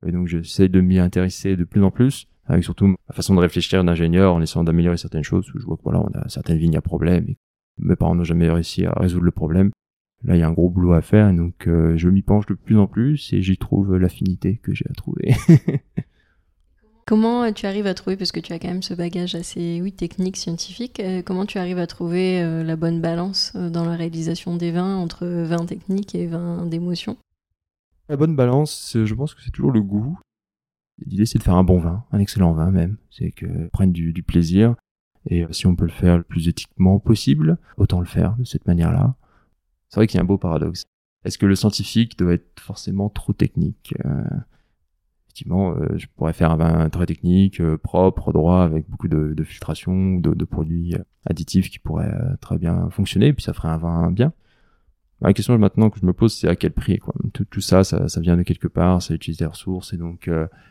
Et 0.06 0.12
donc 0.12 0.26
j'essaie 0.26 0.68
de 0.68 0.80
m'y 0.80 0.98
intéresser 0.98 1.56
de 1.56 1.64
plus 1.64 1.82
en 1.82 1.90
plus, 1.90 2.26
avec 2.46 2.64
surtout 2.64 2.86
ma 2.86 3.14
façon 3.14 3.34
de 3.34 3.40
réfléchir 3.40 3.84
d'ingénieur, 3.84 4.34
en 4.34 4.40
essayant 4.40 4.64
d'améliorer 4.64 4.96
certaines 4.96 5.24
choses. 5.24 5.50
Je 5.54 5.64
vois 5.64 5.76
que 5.76 5.82
voilà, 5.82 6.00
on 6.00 6.18
a 6.18 6.28
certaines 6.28 6.58
vignes 6.58 6.76
à 6.76 6.80
problème, 6.80 7.24
et 7.28 7.36
mes 7.78 7.96
parents 7.96 8.14
n'ont 8.14 8.24
jamais 8.24 8.50
réussi 8.50 8.86
à 8.86 8.92
résoudre 8.92 9.24
le 9.24 9.30
problème. 9.30 9.70
Là, 10.24 10.36
il 10.36 10.40
y 10.40 10.42
a 10.42 10.48
un 10.48 10.52
gros 10.52 10.68
boulot 10.68 10.92
à 10.92 11.00
faire, 11.00 11.32
donc 11.32 11.66
euh, 11.66 11.96
je 11.96 12.08
m'y 12.08 12.22
penche 12.22 12.46
de 12.46 12.54
plus 12.54 12.78
en 12.78 12.86
plus, 12.86 13.32
et 13.32 13.40
j'y 13.40 13.56
trouve 13.56 13.96
l'affinité 13.96 14.60
que 14.62 14.74
j'ai 14.74 14.86
à 14.90 14.92
trouver. 14.92 15.34
Comment 17.10 17.52
tu 17.52 17.66
arrives 17.66 17.88
à 17.88 17.94
trouver, 17.94 18.16
parce 18.16 18.30
que 18.30 18.38
tu 18.38 18.52
as 18.52 18.60
quand 18.60 18.68
même 18.68 18.84
ce 18.84 18.94
bagage 18.94 19.34
assez 19.34 19.80
oui, 19.82 19.90
technique, 19.90 20.36
scientifique, 20.36 21.00
euh, 21.00 21.22
comment 21.24 21.44
tu 21.44 21.58
arrives 21.58 21.80
à 21.80 21.88
trouver 21.88 22.40
euh, 22.40 22.62
la 22.62 22.76
bonne 22.76 23.00
balance 23.00 23.50
euh, 23.56 23.68
dans 23.68 23.84
la 23.84 23.96
réalisation 23.96 24.54
des 24.54 24.70
vins 24.70 24.94
entre 24.94 25.26
vin 25.26 25.66
technique 25.66 26.14
et 26.14 26.28
vin 26.28 26.66
d'émotion? 26.66 27.16
La 28.10 28.16
bonne 28.16 28.34
balance, 28.34 28.96
je 29.04 29.14
pense 29.14 29.34
que 29.34 29.40
c'est 29.40 29.52
toujours 29.52 29.70
le 29.70 29.80
goût. 29.80 30.18
L'idée, 31.06 31.26
c'est 31.26 31.38
de 31.38 31.44
faire 31.44 31.54
un 31.54 31.62
bon 31.62 31.78
vin, 31.78 32.04
un 32.10 32.18
excellent 32.18 32.52
vin 32.52 32.72
même. 32.72 32.96
C'est 33.08 33.30
que 33.30 33.68
prenne 33.68 33.92
du, 33.92 34.24
plaisir. 34.24 34.74
Et 35.26 35.46
si 35.52 35.68
on 35.68 35.76
peut 35.76 35.84
le 35.84 35.92
faire 35.92 36.16
le 36.16 36.24
plus 36.24 36.48
éthiquement 36.48 36.98
possible, 36.98 37.56
autant 37.76 38.00
le 38.00 38.06
faire 38.06 38.34
de 38.36 38.42
cette 38.42 38.66
manière-là. 38.66 39.14
C'est 39.88 40.00
vrai 40.00 40.08
qu'il 40.08 40.16
y 40.16 40.18
a 40.18 40.24
un 40.24 40.26
beau 40.26 40.38
paradoxe. 40.38 40.86
Est-ce 41.24 41.38
que 41.38 41.46
le 41.46 41.54
scientifique 41.54 42.18
doit 42.18 42.32
être 42.32 42.58
forcément 42.58 43.10
trop 43.10 43.32
technique? 43.32 43.94
Effectivement, 45.26 45.76
euh, 45.76 45.96
je 45.96 46.08
pourrais 46.16 46.32
faire 46.32 46.50
un 46.50 46.56
vin 46.56 46.90
très 46.90 47.06
technique, 47.06 47.60
euh, 47.60 47.78
propre, 47.78 48.32
droit, 48.32 48.64
avec 48.64 48.90
beaucoup 48.90 49.06
de, 49.06 49.44
filtration, 49.44 50.16
de, 50.16 50.34
de, 50.34 50.44
produits 50.44 50.96
euh, 50.96 51.04
additifs 51.26 51.70
qui 51.70 51.78
pourraient 51.78 52.12
très 52.40 52.58
bien 52.58 52.90
fonctionner, 52.90 53.28
et 53.28 53.32
puis 53.32 53.44
ça 53.44 53.52
ferait 53.52 53.68
un 53.68 53.76
vin 53.76 54.10
bien. 54.10 54.32
La 55.22 55.32
question 55.34 55.58
maintenant 55.58 55.90
que 55.90 56.00
je 56.00 56.06
me 56.06 56.12
pose, 56.12 56.34
c'est 56.34 56.48
à 56.48 56.56
quel 56.56 56.72
prix 56.72 56.98
quoi. 56.98 57.14
Tout, 57.34 57.44
tout 57.44 57.60
ça, 57.60 57.84
ça, 57.84 58.08
ça, 58.08 58.20
vient 58.20 58.36
de 58.36 58.42
quelque 58.42 58.68
part, 58.68 59.02
ça 59.02 59.14
utilise 59.14 59.38
des 59.38 59.46
ressources, 59.46 59.92
et 59.92 59.96
donc 59.96 60.30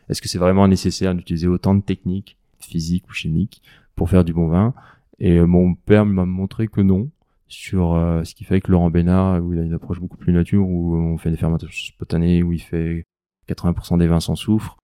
est-ce 0.10 0.22
que 0.22 0.28
c'est 0.28 0.40
vraiment 0.40 0.68
nécessaire 0.68 1.14
d'utiliser 1.14 1.48
autant 1.48 1.76
de 1.76 1.82
techniques 1.82 2.38
physiques 2.60 3.08
ou 3.10 3.14
chimiques 3.14 3.62
pour 3.96 4.10
faire 4.10 4.24
du 4.24 4.34
bon 4.34 4.48
vin? 4.48 4.74
Et 5.20 5.40
mon 5.40 5.76
père 5.76 6.06
m'a 6.06 6.26
montré 6.26 6.68
que 6.68 6.82
non, 6.82 7.12
sur 7.48 7.94
ce 8.24 8.34
qui 8.34 8.44
fait 8.44 8.56
avec 8.56 8.68
Laurent 8.70 8.90
Bénard, 8.90 9.44
où 9.44 9.54
il 9.54 9.60
a 9.60 9.64
une 9.64 9.74
approche 9.74 10.00
beaucoup 10.00 10.18
plus 10.18 10.34
nature, 10.34 10.68
où 10.68 10.96
on 10.96 11.18
fait 11.18 11.30
des 11.30 11.38
fermentations 11.38 11.94
spontanées, 11.94 12.42
où 12.42 12.52
il 12.52 12.62
fait 12.62 13.06
80% 13.50 13.98
des 13.98 14.08
vins 14.08 14.20
sans 14.20 14.36
soufre 14.36 14.78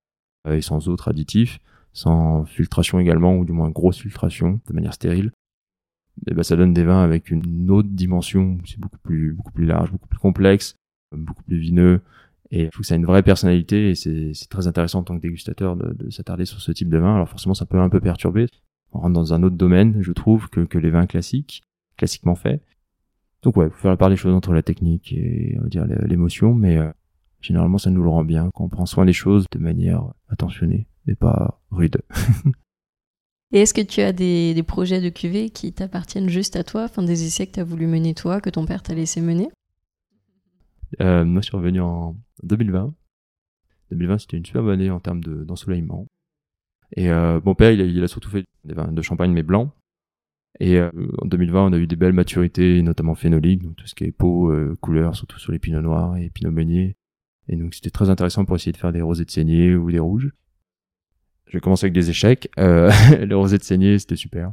euh, 0.46 0.56
et 0.56 0.60
sans 0.62 0.88
autres 0.88 1.08
additifs, 1.08 1.58
sans 1.92 2.44
filtration 2.44 2.98
également, 2.98 3.36
ou 3.36 3.44
du 3.44 3.52
moins 3.52 3.70
grosse 3.70 3.98
filtration, 3.98 4.60
de 4.66 4.74
manière 4.74 4.94
stérile. 4.94 5.32
Et 6.26 6.34
ben, 6.34 6.42
ça 6.42 6.56
donne 6.56 6.72
des 6.72 6.84
vins 6.84 7.02
avec 7.02 7.30
une 7.30 7.70
autre 7.70 7.88
dimension, 7.90 8.58
c'est 8.64 8.80
beaucoup 8.80 8.98
plus, 8.98 9.32
beaucoup 9.32 9.52
plus 9.52 9.66
large, 9.66 9.92
beaucoup 9.92 10.08
plus 10.08 10.18
complexe, 10.18 10.76
beaucoup 11.12 11.42
plus 11.42 11.58
vineux, 11.58 12.00
et 12.50 12.66
je 12.66 12.70
trouve 12.70 12.82
que 12.82 12.86
ça 12.86 12.94
a 12.94 12.96
une 12.96 13.06
vraie 13.06 13.22
personnalité, 13.22 13.90
et 13.90 13.94
c'est 13.94 14.32
très 14.48 14.66
intéressant 14.66 15.00
en 15.00 15.02
tant 15.02 15.16
que 15.16 15.22
dégustateur 15.22 15.76
de, 15.76 15.92
de 15.92 16.10
s'attarder 16.10 16.44
sur 16.44 16.60
ce 16.60 16.72
type 16.72 16.88
de 16.88 16.98
vin. 16.98 17.14
Alors 17.14 17.28
forcément, 17.28 17.54
ça 17.54 17.66
peut 17.66 17.78
un 17.78 17.88
peu 17.88 18.00
perturber. 18.00 18.46
On 18.92 19.00
rentre 19.00 19.14
dans 19.14 19.34
un 19.34 19.42
autre 19.42 19.56
domaine, 19.56 20.00
je 20.00 20.12
trouve, 20.12 20.48
que, 20.48 20.60
que 20.60 20.78
les 20.78 20.90
vins 20.90 21.06
classiques, 21.06 21.62
classiquement 21.96 22.34
faits. 22.34 22.62
Donc 23.42 23.56
ouais, 23.56 23.68
faut 23.68 23.76
faire 23.76 23.90
la 23.90 23.96
part 23.96 24.10
des 24.10 24.16
choses 24.16 24.34
entre 24.34 24.52
la 24.52 24.62
technique 24.62 25.12
et 25.12 25.56
on 25.58 25.62
va 25.62 25.68
dire 25.68 25.86
l'émotion, 26.06 26.54
mais 26.54 26.78
euh, 26.78 26.90
généralement 27.40 27.78
ça 27.78 27.90
nous 27.90 28.02
le 28.02 28.08
rend 28.08 28.24
bien 28.24 28.50
quand 28.54 28.64
on 28.64 28.68
prend 28.68 28.86
soin 28.86 29.04
des 29.04 29.12
choses 29.12 29.46
de 29.52 29.58
manière 29.58 30.02
attentionnée 30.28 30.86
et 31.06 31.14
pas 31.14 31.60
rude. 31.70 31.98
et 33.52 33.60
est-ce 33.60 33.74
que 33.74 33.80
tu 33.80 34.00
as 34.00 34.12
des, 34.12 34.60
projets 34.66 35.00
de 35.00 35.08
cuvée 35.08 35.50
qui 35.50 35.72
t'appartiennent 35.72 36.28
juste 36.28 36.56
à 36.56 36.64
toi, 36.64 36.84
enfin 36.84 37.02
des 37.02 37.24
essais 37.24 37.46
que 37.46 37.52
tu 37.52 37.60
as 37.60 37.64
voulu 37.64 37.86
mener 37.86 38.14
toi, 38.14 38.40
que 38.40 38.50
ton 38.50 38.66
père 38.66 38.82
t'a 38.82 38.94
laissé 38.94 39.20
mener? 39.20 39.48
Euh, 41.00 41.24
Moi 41.24 41.42
je 41.42 41.46
suis 41.46 41.56
revenu 41.56 41.80
en 41.80 42.16
2020. 42.42 42.92
2020 43.92 44.18
c'était 44.18 44.36
une 44.36 44.46
superbe 44.46 44.68
année 44.68 44.90
en 44.90 45.00
termes 45.00 45.20
d'ensoleillement. 45.20 46.06
Et 46.96 47.10
euh, 47.10 47.40
mon 47.44 47.54
père, 47.54 47.72
il 47.72 48.02
a, 48.02 48.08
surtout 48.08 48.30
fait 48.30 48.44
des 48.64 48.74
vins 48.74 48.90
de 48.90 49.02
champagne 49.02 49.32
mais 49.32 49.42
blancs. 49.42 49.70
Et 50.58 50.78
euh, 50.78 50.90
en 51.18 51.26
2020, 51.26 51.66
on 51.66 51.72
a 51.72 51.78
eu 51.78 51.86
des 51.86 51.96
belles 51.96 52.12
maturités, 52.12 52.80
notamment 52.82 53.14
phénoliques, 53.14 53.62
donc 53.62 53.76
tout 53.76 53.86
ce 53.86 53.94
qui 53.94 54.04
est 54.04 54.12
peau, 54.12 54.52
couleur, 54.80 55.14
surtout 55.14 55.38
sur 55.38 55.52
les 55.52 55.58
pinots 55.58 55.82
noirs 55.82 56.16
et 56.16 56.30
pinot 56.30 56.50
meunier. 56.50 56.96
Et 57.48 57.56
donc 57.56 57.74
c'était 57.74 57.90
très 57.90 58.10
intéressant 58.10 58.44
pour 58.44 58.56
essayer 58.56 58.72
de 58.72 58.76
faire 58.76 58.92
des 58.92 59.02
rosés 59.02 59.24
de 59.24 59.30
saignée 59.30 59.76
ou 59.76 59.90
des 59.90 59.98
rouges. 59.98 60.32
J'ai 61.48 61.60
commencé 61.60 61.86
avec 61.86 61.94
des 61.94 62.10
échecs. 62.10 62.50
Euh, 62.58 62.90
le 63.24 63.36
rosé 63.36 63.58
de 63.58 63.62
saignée, 63.62 63.98
c'était 63.98 64.16
super. 64.16 64.52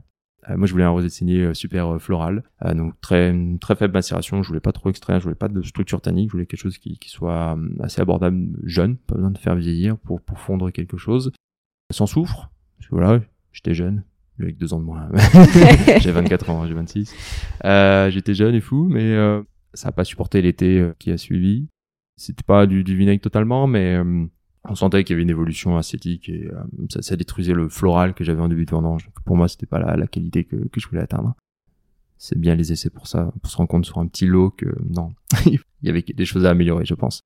Euh, 0.49 0.57
moi, 0.57 0.67
je 0.67 0.73
voulais 0.73 0.83
un 0.83 0.89
rosé 0.89 1.07
de 1.07 1.11
saignée 1.11 1.41
euh, 1.41 1.53
super 1.53 2.01
floral, 2.01 2.43
donc 2.75 2.99
très 3.01 3.33
très 3.61 3.75
faible 3.75 3.93
macération. 3.93 4.43
Je 4.43 4.47
voulais 4.47 4.59
pas 4.59 4.73
trop 4.73 4.89
extraire, 4.89 5.19
je 5.19 5.23
voulais 5.23 5.35
pas 5.35 5.47
de 5.47 5.61
structure 5.61 6.01
tannique. 6.01 6.29
Je 6.29 6.33
voulais 6.33 6.45
quelque 6.45 6.59
chose 6.59 6.77
qui, 6.77 6.97
qui 6.97 7.09
soit 7.09 7.57
assez 7.81 8.01
abordable, 8.01 8.49
jeune, 8.63 8.97
pas 8.97 9.15
besoin 9.15 9.31
de 9.31 9.37
faire 9.37 9.55
vieillir 9.55 9.97
pour 9.97 10.21
pour 10.21 10.39
fondre 10.39 10.71
quelque 10.71 10.97
chose, 10.97 11.31
sans 11.91 12.07
soufre. 12.07 12.49
Parce 12.77 12.89
que 12.89 12.95
voilà, 12.95 13.21
j'étais 13.53 13.73
jeune, 13.73 14.03
avec 14.39 14.57
deux 14.57 14.73
ans 14.73 14.79
de 14.79 14.85
moins. 14.85 15.09
j'ai 15.99 16.11
24 16.11 16.49
ans, 16.49 16.67
j'ai 16.67 16.73
26. 16.73 17.15
Euh, 17.65 18.09
j'étais 18.09 18.33
jeune 18.33 18.55
et 18.55 18.61
fou, 18.61 18.87
mais 18.89 19.13
euh, 19.13 19.41
ça 19.73 19.87
n'a 19.87 19.91
pas 19.91 20.03
supporté 20.03 20.41
l'été 20.41 20.79
euh, 20.79 20.93
qui 20.99 21.11
a 21.11 21.17
suivi. 21.17 21.67
C'était 22.15 22.43
pas 22.43 22.65
du, 22.65 22.83
du, 22.83 22.95
vinaigre 22.95 23.21
totalement, 23.21 23.67
mais 23.67 23.97
on 24.65 24.75
sentait 24.75 25.03
qu'il 25.03 25.13
y 25.13 25.15
avait 25.15 25.23
une 25.23 25.29
évolution 25.29 25.77
acétique 25.77 26.29
et 26.29 26.49
ça, 26.89 27.01
ça, 27.01 27.15
détruisait 27.15 27.53
le 27.53 27.69
floral 27.69 28.13
que 28.13 28.23
j'avais 28.23 28.41
en 28.41 28.47
début 28.47 28.65
de 28.65 28.71
vendange. 28.71 29.09
Pour 29.25 29.35
moi, 29.35 29.47
c'était 29.47 29.65
pas 29.65 29.79
la, 29.79 29.97
la 29.97 30.07
qualité 30.07 30.45
que, 30.45 30.55
que, 30.55 30.79
je 30.79 30.87
voulais 30.87 31.01
atteindre. 31.01 31.35
C'est 32.17 32.39
bien 32.39 32.55
les 32.55 32.71
essais 32.71 32.89
pour 32.89 33.07
ça, 33.07 33.33
pour 33.41 33.51
se 33.51 33.57
rendre 33.57 33.69
compte 33.69 33.85
sur 33.85 33.97
un 33.97 34.07
petit 34.07 34.25
lot 34.25 34.51
que 34.51 34.73
non, 34.89 35.13
il 35.45 35.59
y 35.81 35.89
avait 35.89 36.01
des 36.01 36.25
choses 36.25 36.45
à 36.45 36.51
améliorer, 36.51 36.85
je 36.85 36.93
pense 36.93 37.21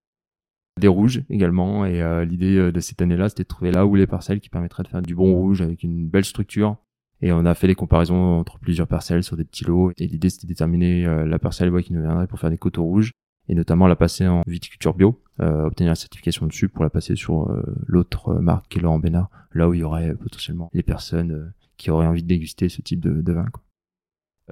des 0.80 0.88
rouges 0.88 1.24
également. 1.30 1.86
Et 1.86 2.02
euh, 2.02 2.24
l'idée 2.24 2.72
de 2.72 2.80
cette 2.80 3.02
année-là, 3.02 3.30
c'était 3.30 3.44
de 3.44 3.48
trouver 3.48 3.72
là 3.72 3.86
où 3.86 3.96
les 3.96 4.08
parcelles 4.08 4.40
qui 4.40 4.50
permettraient 4.50 4.84
de 4.84 4.88
faire 4.88 5.02
du 5.02 5.16
bon 5.16 5.34
rouge 5.34 5.62
avec 5.62 5.84
une 5.84 6.08
belle 6.08 6.26
structure 6.26 6.78
et 7.22 7.32
on 7.32 7.46
a 7.46 7.56
fait 7.56 7.68
des 7.68 7.76
comparaisons 7.76 8.38
entre 8.38 8.60
plusieurs 8.60 8.88
parcelles 8.88 9.24
sur 9.24 9.38
des 9.38 9.44
petits 9.44 9.66
lots. 9.66 9.92
Et 9.98 10.08
l'idée, 10.08 10.30
c'était 10.30 10.46
de 10.46 10.52
déterminer 10.52 11.06
euh, 11.06 11.26
la 11.26 11.40
parcelle 11.40 11.72
qui 11.82 11.94
nous 11.94 12.02
viendrait 12.02 12.28
pour 12.28 12.40
faire 12.40 12.52
des 12.52 12.58
coteaux 12.58 12.84
rouges 12.84 13.12
et 13.50 13.56
notamment 13.56 13.88
la 13.88 13.96
passer 13.96 14.28
en 14.28 14.42
viticulture 14.46 14.94
bio, 14.94 15.10
euh, 15.10 15.27
obtenir 15.40 15.92
la 15.92 15.96
certification 15.96 16.48
dessus 16.48 16.70
pour 16.70 16.84
la 16.84 16.90
passer 16.90 17.16
sur 17.16 17.50
euh, 17.50 17.64
l'autre 17.86 18.36
marque 18.36 18.68
qui 18.70 18.80
est 18.80 18.82
Laurent 18.82 19.00
Bénard, 19.00 19.30
là 19.54 19.70
où 19.70 19.74
il 19.74 19.82
y 19.82 19.84
aurait 19.84 20.16
potentiellement 20.16 20.70
les 20.74 20.84
personnes 20.84 21.54
qui 21.78 21.92
auraient 21.92 22.08
envie 22.08 22.24
de 22.24 22.28
déguster 22.28 22.70
ce 22.70 22.82
type 22.82 23.00
de, 23.00 23.34
vin. 23.34 23.46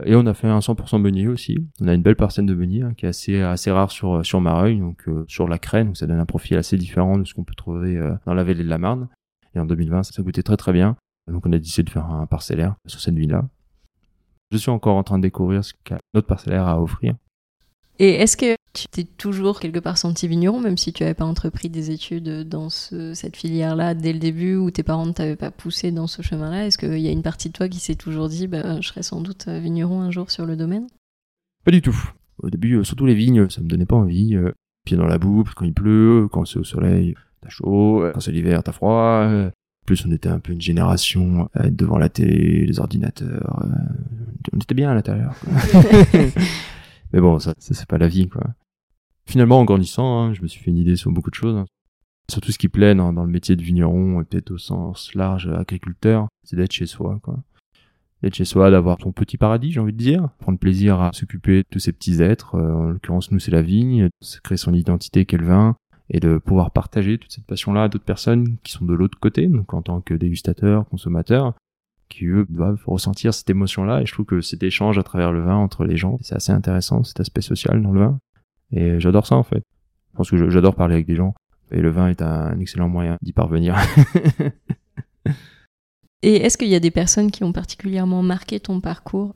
Et 0.06 0.16
on 0.16 0.26
a 0.26 0.34
fait 0.34 0.48
un 0.48 0.60
100% 0.60 1.02
beugnier 1.02 1.28
aussi. 1.28 1.58
On 1.82 1.88
a 1.88 1.94
une 1.94 2.02
belle 2.02 2.18
parcelle 2.18 2.46
de 2.46 2.54
beugnier 2.54 2.84
hein, 2.84 2.94
qui 2.96 3.06
est 3.06 3.42
assez 3.42 3.72
rare 3.72 3.92
sur 3.92 4.26
sur 4.26 4.42
Mareuil, 4.42 4.80
donc 4.80 5.06
sur 5.28 5.48
la 5.48 5.58
Crène, 5.58 5.88
donc 5.88 5.98
ça 5.98 6.06
donne 6.06 6.20
un 6.20 6.26
profil 6.26 6.58
assez 6.58 6.78
différent 6.78 7.18
de 7.18 7.24
ce 7.24 7.34
qu'on 7.34 7.46
peut 7.46 7.56
trouver 7.56 7.98
dans 8.26 8.34
la 8.34 8.44
vallée 8.44 8.64
de 8.64 8.70
la 8.70 8.78
Marne. 8.78 9.08
Et 9.56 9.60
en 9.60 9.66
2020, 9.66 10.04
ça 10.04 10.22
goûtait 10.22 10.44
très 10.44 10.58
très 10.58 10.74
bien. 10.74 10.98
Donc 11.32 11.46
on 11.46 11.54
a 11.54 11.58
décidé 11.58 11.84
de 11.84 11.90
faire 11.90 12.06
un 12.06 12.28
parcellaire 12.28 12.76
sur 12.86 13.00
cette 13.00 13.16
ville-là. 13.16 13.48
Je 14.52 14.58
suis 14.58 14.70
encore 14.70 14.96
en 14.96 15.04
train 15.04 15.18
de 15.18 15.24
découvrir 15.24 15.64
ce 15.64 15.74
qu'a 15.84 15.98
notre 16.14 16.28
parcellaire 16.28 16.68
à 16.68 16.82
offrir. 16.82 17.16
Et 18.00 18.16
est-ce 18.16 18.36
que 18.36 18.56
tu 18.74 18.88
t'es 18.88 19.06
toujours 19.06 19.60
quelque 19.60 19.80
part 19.80 19.98
senti 19.98 20.28
vigneron, 20.28 20.60
même 20.60 20.78
si 20.78 20.92
tu 20.92 21.04
n'avais 21.04 21.14
pas 21.14 21.26
entrepris 21.26 21.70
des 21.70 21.92
études 21.92 22.48
dans 22.48 22.70
cette 22.70 23.36
filière-là 23.36 23.94
dès 23.94 24.12
le 24.12 24.20
début, 24.20 24.56
ou 24.56 24.70
tes 24.70 24.84
parents 24.84 25.06
ne 25.06 25.14
t'avaient 25.14 25.36
pas 25.36 25.52
poussé 25.52 25.92
dans 25.92 26.08
ce 26.08 26.22
chemin-là? 26.22 26.66
Est-ce 26.66 26.78
qu'il 26.78 27.00
y 27.00 27.08
a 27.08 27.12
une 27.12 27.24
partie 27.24 27.50
de 27.50 27.54
toi 27.54 27.70
qui 27.70 27.80
s'est 27.80 27.96
toujours 27.96 28.28
dit 28.28 28.48
bah, 28.48 28.82
je 28.82 28.88
serai 28.88 29.04
sans 29.04 29.22
doute 29.22 29.48
vigneron 29.48 30.02
un 30.02 30.12
jour 30.12 30.30
sur 30.30 30.46
le 30.46 30.56
domaine? 30.56 30.88
Pas 31.64 31.72
du 31.72 31.82
tout. 31.82 31.98
Au 32.40 32.50
début, 32.50 32.76
euh, 32.76 32.84
surtout 32.84 33.06
les 33.06 33.16
vignes, 33.16 33.50
ça 33.50 33.62
me 33.62 33.68
donnait 33.68 33.86
pas 33.86 33.96
envie. 33.96 34.36
Euh, 34.36 34.52
pieds 34.86 34.98
dans 34.98 35.08
la 35.08 35.18
boue, 35.18 35.46
quand 35.56 35.66
il 35.66 35.74
pleut, 35.74 36.28
quand 36.32 36.46
c'est 36.46 36.60
au 36.60 36.64
soleil, 36.66 37.16
t'as 37.42 37.50
chaud, 37.50 38.06
quand 38.14 38.20
c'est 38.20 38.34
l'hiver, 38.34 38.62
t'as 38.62 38.74
froid 38.74 39.52
plus 39.86 40.06
on 40.06 40.12
était 40.12 40.30
un 40.30 40.40
peu 40.40 40.52
une 40.52 40.62
génération 40.62 41.50
euh, 41.58 41.70
devant 41.70 41.98
la 41.98 42.10
télé, 42.10 42.66
les 42.66 42.80
ordinateurs. 42.80 43.64
Euh, 43.64 44.54
on 44.54 44.60
était 44.60 44.76
bien 44.76 44.90
à 44.90 44.96
l'intérieur. 44.96 45.36
Mais 47.16 47.22
bon, 47.22 47.40
ça, 47.40 47.54
c'est 47.58 47.86
pas 47.88 47.98
la 47.98 48.10
vie, 48.10 48.28
quoi. 48.28 48.44
Finalement, 49.26 49.60
en 49.60 49.64
grandissant, 49.64 50.20
hein, 50.20 50.34
je 50.34 50.42
me 50.42 50.48
suis 50.48 50.62
fait 50.62 50.70
une 50.70 50.78
idée 50.78 50.98
sur 50.98 51.12
beaucoup 51.12 51.30
de 51.30 51.36
choses. 51.36 51.64
Surtout 52.30 52.52
ce 52.52 52.58
qui 52.58 52.68
plaît 52.68 52.94
dans, 52.94 53.12
le 53.14 53.32
métier 53.32 53.56
de 53.56 53.62
vigneron, 53.62 54.20
et 54.20 54.26
peut-être 54.26 54.52
au 54.52 54.58
sens 54.58 55.14
large 55.16 55.48
agriculteur, 55.48 56.28
c'est 56.44 56.58
d'être 56.58 56.74
chez 56.74 56.86
soi, 56.86 57.20
quoi. 57.24 57.40
D'être 58.22 58.36
chez 58.36 58.44
soi, 58.44 58.70
d'avoir 58.70 58.98
son 59.02 59.14
petit 59.14 59.38
paradis, 59.38 59.72
j'ai 59.72 59.80
envie 59.80 59.94
de 59.94 59.98
dire. 59.98 60.28
Prendre 60.40 60.60
plaisir 60.60 61.00
à 61.00 61.12
s'occuper 61.14 61.60
de 61.60 61.68
tous 61.72 61.80
ces 61.80 61.94
petits 61.94 62.22
êtres. 62.22 62.56
Euh, 62.56 62.74
en 62.74 62.84
l'occurrence, 62.90 63.32
nous, 63.32 63.40
c'est 63.40 63.52
la 63.52 63.62
vigne. 63.62 64.10
Créer 64.44 64.58
son 64.58 64.74
identité 64.74 65.26
qu'elle 65.26 65.44
vin 65.44 65.78
et 66.10 66.20
de 66.20 66.38
pouvoir 66.38 66.72
partager 66.72 67.18
toute 67.18 67.32
cette 67.32 67.46
passion-là 67.46 67.84
à 67.84 67.88
d'autres 67.88 68.04
personnes 68.04 68.58
qui 68.62 68.74
sont 68.74 68.86
de 68.86 68.94
l'autre 68.94 69.20
côté, 69.20 69.48
donc 69.48 69.74
en 69.74 69.82
tant 69.82 70.02
que 70.02 70.14
dégustateurs, 70.14 70.88
consommateurs, 70.90 71.54
qui 72.16 72.26
eux 72.28 72.46
doivent 72.50 72.82
ressentir 72.88 73.34
cette 73.34 73.50
émotion-là. 73.50 74.02
Et 74.02 74.06
je 74.06 74.14
trouve 74.14 74.26
que 74.26 74.42
cet 74.42 74.64
échange 74.64 74.98
à 74.98 75.04
travers 75.04 75.34
le 75.34 75.42
vin 75.42 75.56
entre 75.56 75.84
les 75.84 75.98
gens, 75.98 76.18
c'est 76.22 76.36
assez 76.36 76.54
intéressant, 76.54 77.04
cet 77.04 77.20
aspect 77.20 77.42
social 77.42 77.82
dans 77.82 77.92
le 77.92 78.00
vin. 78.00 78.20
Et 78.72 79.00
j'adore 79.00 79.28
ça 79.28 79.36
en 79.36 79.44
fait. 79.44 79.64
Je 80.12 80.18
pense 80.18 80.32
que 80.32 80.50
j'adore 80.50 80.76
parler 80.76 80.96
avec 80.96 81.08
des 81.08 81.16
gens. 81.16 81.34
Et 81.72 81.82
le 81.82 81.90
vin 81.90 82.08
est 82.08 82.22
un 82.22 82.58
excellent 82.60 82.88
moyen 82.88 83.18
d'y 83.22 83.34
parvenir. 83.34 83.76
et 86.22 86.36
est-ce 86.38 86.58
qu'il 86.58 86.70
y 86.70 86.76
a 86.76 86.80
des 86.80 86.92
personnes 86.92 87.32
qui 87.32 87.44
ont 87.44 87.52
particulièrement 87.52 88.24
marqué 88.24 88.60
ton 88.60 88.80
parcours? 88.80 89.36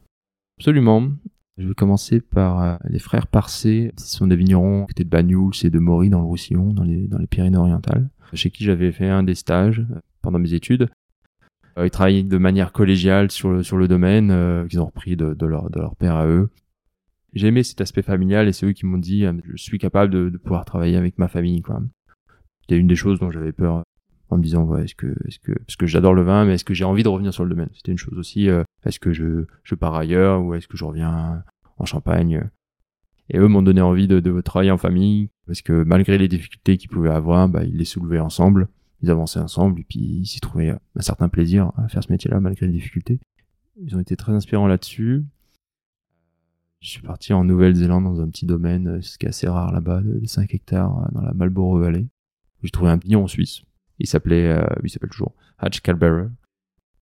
Absolument. 0.60 1.10
Je 1.58 1.68
vais 1.68 1.74
commencer 1.74 2.22
par 2.22 2.64
euh, 2.64 2.78
les 2.90 3.00
frères 3.00 3.28
Parcé. 3.28 3.92
Ce 3.98 4.16
sont 4.16 4.28
des 4.28 4.38
vignerons 4.38 4.86
qui 4.86 4.92
étaient 4.92 5.04
de 5.04 5.10
Bagnouls 5.10 5.52
et 5.64 5.70
de 5.70 5.80
Maury 5.80 6.10
dans 6.10 6.20
le 6.20 6.26
Roussillon, 6.26 6.72
dans 6.72 6.84
les, 6.84 7.08
dans 7.08 7.18
les 7.18 7.28
Pyrénées-Orientales, 7.28 8.10
chez 8.34 8.50
qui 8.50 8.64
j'avais 8.64 8.94
fait 8.94 9.10
un 9.10 9.24
des 9.24 9.36
stages 9.36 9.80
euh, 9.80 10.00
pendant 10.22 10.40
mes 10.40 10.54
études. 10.54 10.90
Euh, 11.80 11.88
ils 11.88 11.92
travaillaient 11.92 12.24
de 12.24 12.38
manière 12.38 12.72
collégiale 12.72 13.32
sur 13.32 13.50
le, 13.50 13.64
sur 13.64 13.78
le 13.78 13.88
domaine, 13.88 14.32
euh, 14.32 14.68
qu'ils 14.68 14.80
ont 14.82 14.86
repris 14.86 15.16
de, 15.16 15.46
leur, 15.46 15.70
de 15.70 15.80
leur 15.80 15.96
père 15.96 16.16
à 16.16 16.28
eux. 16.28 16.50
J'ai 17.34 17.48
aimé 17.48 17.64
cet 17.64 17.80
aspect 17.82 18.02
familial 18.02 18.48
et 18.48 18.54
c'est 18.54 18.66
eux 18.66 18.74
qui 18.74 18.86
m'ont 18.86 18.98
dit 18.98 19.24
je 19.44 19.62
suis 19.62 19.78
capable 19.78 20.12
de, 20.12 20.30
de, 20.30 20.38
pouvoir 20.38 20.66
travailler 20.66 20.98
avec 20.98 21.18
ma 21.20 21.28
famille. 21.28 21.62
A 22.72 22.74
une 22.74 22.88
des 22.88 22.96
choses 22.96 23.20
dont 23.20 23.32
j'avais 23.32 23.52
peur 23.52 23.84
en 24.30 24.38
me 24.38 24.44
disant 24.44 24.64
ouais, 24.64 24.84
est-ce 24.84 24.96
que 24.96 25.16
est-ce 25.28 25.40
que 25.40 25.52
parce 25.52 25.76
que 25.76 25.86
j'adore 25.86 26.14
le 26.14 26.24
vin 26.24 26.46
mais 26.46 26.56
est-ce 26.56 26.66
que 26.66 26.74
j'ai 26.74 26.86
envie 26.86 27.04
de 27.04 27.08
revenir 27.08 27.34
sur 27.34 27.44
le 27.44 27.50
domaine? 27.52 27.70
C'était 27.74 27.92
une 27.92 27.98
chose 27.98 28.18
aussi 28.18 28.50
euh, 28.50 28.64
est-ce 28.84 29.00
que 29.00 29.12
je 29.12 29.46
je 29.64 29.76
pars 29.76 29.96
ailleurs 29.96 30.44
ou 30.44 30.56
est-ce 30.56 30.68
que 30.68 30.78
je 30.78 30.86
reviens 30.86 31.44
en 31.78 31.86
Champagne? 31.86 32.50
Et 33.30 33.38
eux 33.38 33.48
m'ont 33.48 33.62
donné 33.62 33.82
envie 33.82 34.08
de, 34.08 34.20
de, 34.20 34.42
travailler 34.42 34.72
en 34.72 34.78
famille 34.78 35.30
parce 35.46 35.62
que 35.62 35.84
malgré 35.84 36.18
les 36.18 36.28
difficultés 36.28 36.78
qu'ils 36.78 36.90
pouvaient 36.90 37.12
avoir 37.12 37.48
bah, 37.48 37.64
ils 37.64 37.78
les 37.78 37.86
soulevaient 37.86 38.20
ensemble 38.20 38.70
ils 39.02 39.10
avançaient 39.10 39.40
ensemble 39.40 39.82
et 39.82 39.84
puis 39.84 40.00
ils 40.00 40.26
s'y 40.26 40.40
trouvaient 40.40 40.70
un 40.70 41.02
certain 41.02 41.30
plaisir 41.30 41.72
à 41.78 41.88
faire 41.88 42.04
ce 42.04 42.12
métier-là 42.12 42.40
malgré 42.40 42.68
les 42.68 42.74
difficultés 42.74 43.20
ils 43.82 43.96
ont 43.96 44.00
été 44.00 44.16
très 44.16 44.34
inspirants 44.34 44.68
là-dessus 44.68 45.24
je 46.82 46.90
suis 46.90 47.02
parti 47.02 47.34
en 47.34 47.44
Nouvelle-Zélande 47.44 48.04
dans 48.04 48.22
un 48.22 48.30
petit 48.30 48.46
domaine 48.46 49.02
ce 49.02 49.18
qui 49.18 49.26
est 49.26 49.30
assez 49.30 49.48
rare 49.48 49.72
là-bas 49.72 50.02
de 50.02 50.26
5 50.26 50.54
hectares 50.54 51.10
dans 51.12 51.22
la 51.22 51.34
Marlborough 51.34 51.82
Valley 51.82 52.08
j'ai 52.64 52.72
trouvé 52.72 52.92
un 52.92 52.98
vignon 52.98 53.24
en 53.24 53.28
Suisse 53.28 53.64
il 54.00 54.08
s'appelait, 54.08 54.48
euh, 54.48 54.66
il 54.84 54.90
s'appelle 54.90 55.10
toujours 55.10 55.34
Hatch 55.60 55.82
Calberer. 55.82 56.30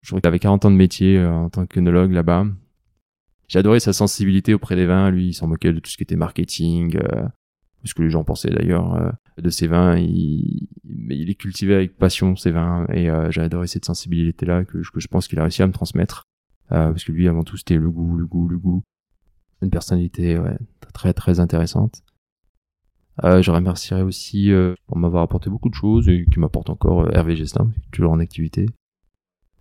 Je 0.01 0.09
crois 0.09 0.19
qu'il 0.19 0.27
avait 0.27 0.39
40 0.39 0.65
ans 0.65 0.71
de 0.71 0.75
métier 0.75 1.17
euh, 1.17 1.31
en 1.31 1.49
tant 1.49 1.65
qu'œnologue 1.65 2.11
là-bas. 2.11 2.45
J'ai 3.47 3.59
adoré 3.59 3.79
sa 3.79 3.93
sensibilité 3.93 4.53
auprès 4.53 4.75
des 4.75 4.85
vins. 4.85 5.09
Lui, 5.09 5.27
il 5.27 5.33
s'en 5.33 5.47
moquait 5.47 5.71
de 5.71 5.79
tout 5.79 5.89
ce 5.89 5.97
qui 5.97 6.03
était 6.03 6.15
marketing, 6.15 6.97
euh, 6.97 7.27
ce 7.83 7.93
que 7.93 8.01
les 8.01 8.09
gens 8.09 8.23
pensaient 8.23 8.49
d'ailleurs 8.49 8.95
euh, 8.95 9.11
de 9.37 9.49
ses 9.49 9.67
vins. 9.67 9.95
Mais 10.97 11.17
il 11.17 11.29
est 11.29 11.35
cultivé 11.35 11.75
avec 11.75 11.97
passion 11.97 12.35
ses 12.35 12.51
vins 12.51 12.85
et 12.93 13.09
euh, 13.09 13.31
j'ai 13.31 13.41
adoré 13.41 13.67
cette 13.67 13.85
sensibilité-là 13.85 14.65
que, 14.65 14.77
que, 14.77 14.99
je 14.99 15.07
pense 15.07 15.27
qu'il 15.27 15.39
a 15.39 15.43
réussi 15.43 15.61
à 15.61 15.67
me 15.67 15.73
transmettre. 15.73 16.23
Euh, 16.71 16.89
parce 16.89 17.03
que 17.03 17.11
lui, 17.11 17.27
avant 17.27 17.43
tout, 17.43 17.57
c'était 17.57 17.77
le 17.77 17.89
goût, 17.89 18.17
le 18.17 18.25
goût, 18.25 18.47
le 18.47 18.57
goût. 18.57 18.83
Une 19.61 19.69
personnalité 19.69 20.37
ouais, 20.37 20.57
très 20.93 21.13
très 21.13 21.39
intéressante. 21.39 22.03
Euh, 23.23 23.41
je 23.41 23.51
remercierai 23.51 24.03
aussi 24.03 24.51
euh, 24.51 24.75
pour 24.85 24.97
m'avoir 24.97 25.23
apporté 25.23 25.49
beaucoup 25.49 25.69
de 25.69 25.73
choses 25.73 26.07
et 26.07 26.25
qui 26.31 26.39
m'apporte 26.39 26.69
encore 26.69 27.01
euh, 27.01 27.11
Hervé 27.13 27.35
Gestin, 27.35 27.71
toujours 27.91 28.11
en 28.11 28.19
activité, 28.19 28.67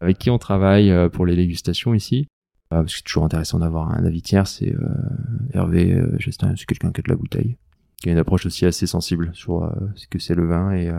avec 0.00 0.18
qui 0.18 0.28
on 0.28 0.38
travaille 0.38 0.90
euh, 0.90 1.08
pour 1.08 1.24
les 1.24 1.36
dégustations 1.36 1.94
ici. 1.94 2.28
Euh, 2.72 2.82
parce 2.82 2.92
que 2.92 2.98
c'est 2.98 3.04
toujours 3.04 3.24
intéressant 3.24 3.60
d'avoir 3.60 3.92
un 3.92 4.04
avis 4.04 4.22
tiers, 4.22 4.46
c'est 4.46 4.74
Hervé 5.54 6.02
Gestin, 6.18 6.54
c'est 6.56 6.66
quelqu'un 6.66 6.90
qui 6.90 7.00
a 7.00 7.02
de 7.02 7.08
la 7.08 7.16
bouteille, 7.16 7.56
qui 7.96 8.08
a 8.08 8.12
une 8.12 8.18
approche 8.18 8.44
aussi 8.44 8.66
assez 8.66 8.86
sensible 8.86 9.30
sur 9.34 9.72
ce 9.94 10.06
que 10.08 10.18
c'est 10.18 10.34
le 10.34 10.46
vin 10.46 10.72
et 10.72 10.90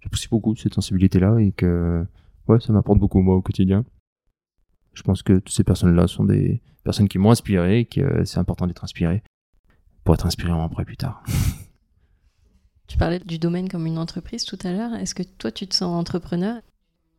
j'apprécie 0.00 0.28
beaucoup 0.28 0.54
cette 0.56 0.74
sensibilité-là 0.74 1.38
et 1.38 1.52
que 1.52 2.06
ouais, 2.48 2.60
ça 2.60 2.72
m'apporte 2.72 2.98
beaucoup 2.98 3.20
moi 3.20 3.36
au 3.36 3.42
quotidien. 3.42 3.84
Je 4.94 5.02
pense 5.02 5.22
que 5.22 5.34
toutes 5.34 5.50
ces 5.50 5.64
personnes-là 5.64 6.06
sont 6.06 6.24
des 6.24 6.60
personnes 6.82 7.08
qui 7.08 7.18
m'ont 7.18 7.30
inspiré 7.30 7.80
et 7.80 7.84
que 7.84 8.24
c'est 8.24 8.38
important 8.38 8.66
d'être 8.66 8.84
inspiré 8.84 9.22
pour 10.04 10.14
être 10.14 10.26
inspiré 10.26 10.52
après 10.52 10.84
plus 10.84 10.96
tard. 10.96 11.22
Tu 12.88 12.96
parlais 12.96 13.18
du 13.18 13.38
domaine 13.38 13.68
comme 13.68 13.86
une 13.86 13.98
entreprise 13.98 14.46
tout 14.46 14.58
à 14.64 14.72
l'heure. 14.72 14.94
Est-ce 14.94 15.14
que 15.14 15.22
toi, 15.22 15.52
tu 15.52 15.66
te 15.66 15.74
sens 15.74 15.94
entrepreneur? 15.94 16.62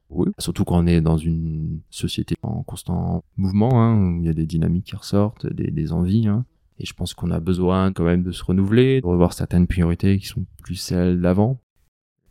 Oui, 0.09 0.31
surtout 0.39 0.65
quand 0.65 0.83
on 0.83 0.87
est 0.87 0.99
dans 0.99 1.19
une 1.19 1.81
société 1.91 2.35
en 2.41 2.63
constant 2.63 3.23
mouvement, 3.37 3.79
hein, 3.79 3.95
où 3.95 4.19
il 4.19 4.25
y 4.25 4.29
a 4.29 4.33
des 4.33 4.47
dynamiques 4.47 4.85
qui 4.85 4.95
ressortent, 4.95 5.45
des, 5.45 5.69
des 5.69 5.93
envies. 5.93 6.27
Hein. 6.27 6.45
Et 6.79 6.87
je 6.87 6.93
pense 6.93 7.13
qu'on 7.13 7.29
a 7.29 7.39
besoin 7.39 7.93
quand 7.93 8.03
même 8.03 8.23
de 8.23 8.31
se 8.31 8.43
renouveler, 8.43 9.01
de 9.01 9.05
revoir 9.05 9.33
certaines 9.33 9.67
priorités 9.67 10.17
qui 10.17 10.25
sont 10.25 10.43
plus 10.63 10.75
celles 10.75 11.21
d'avant. 11.21 11.61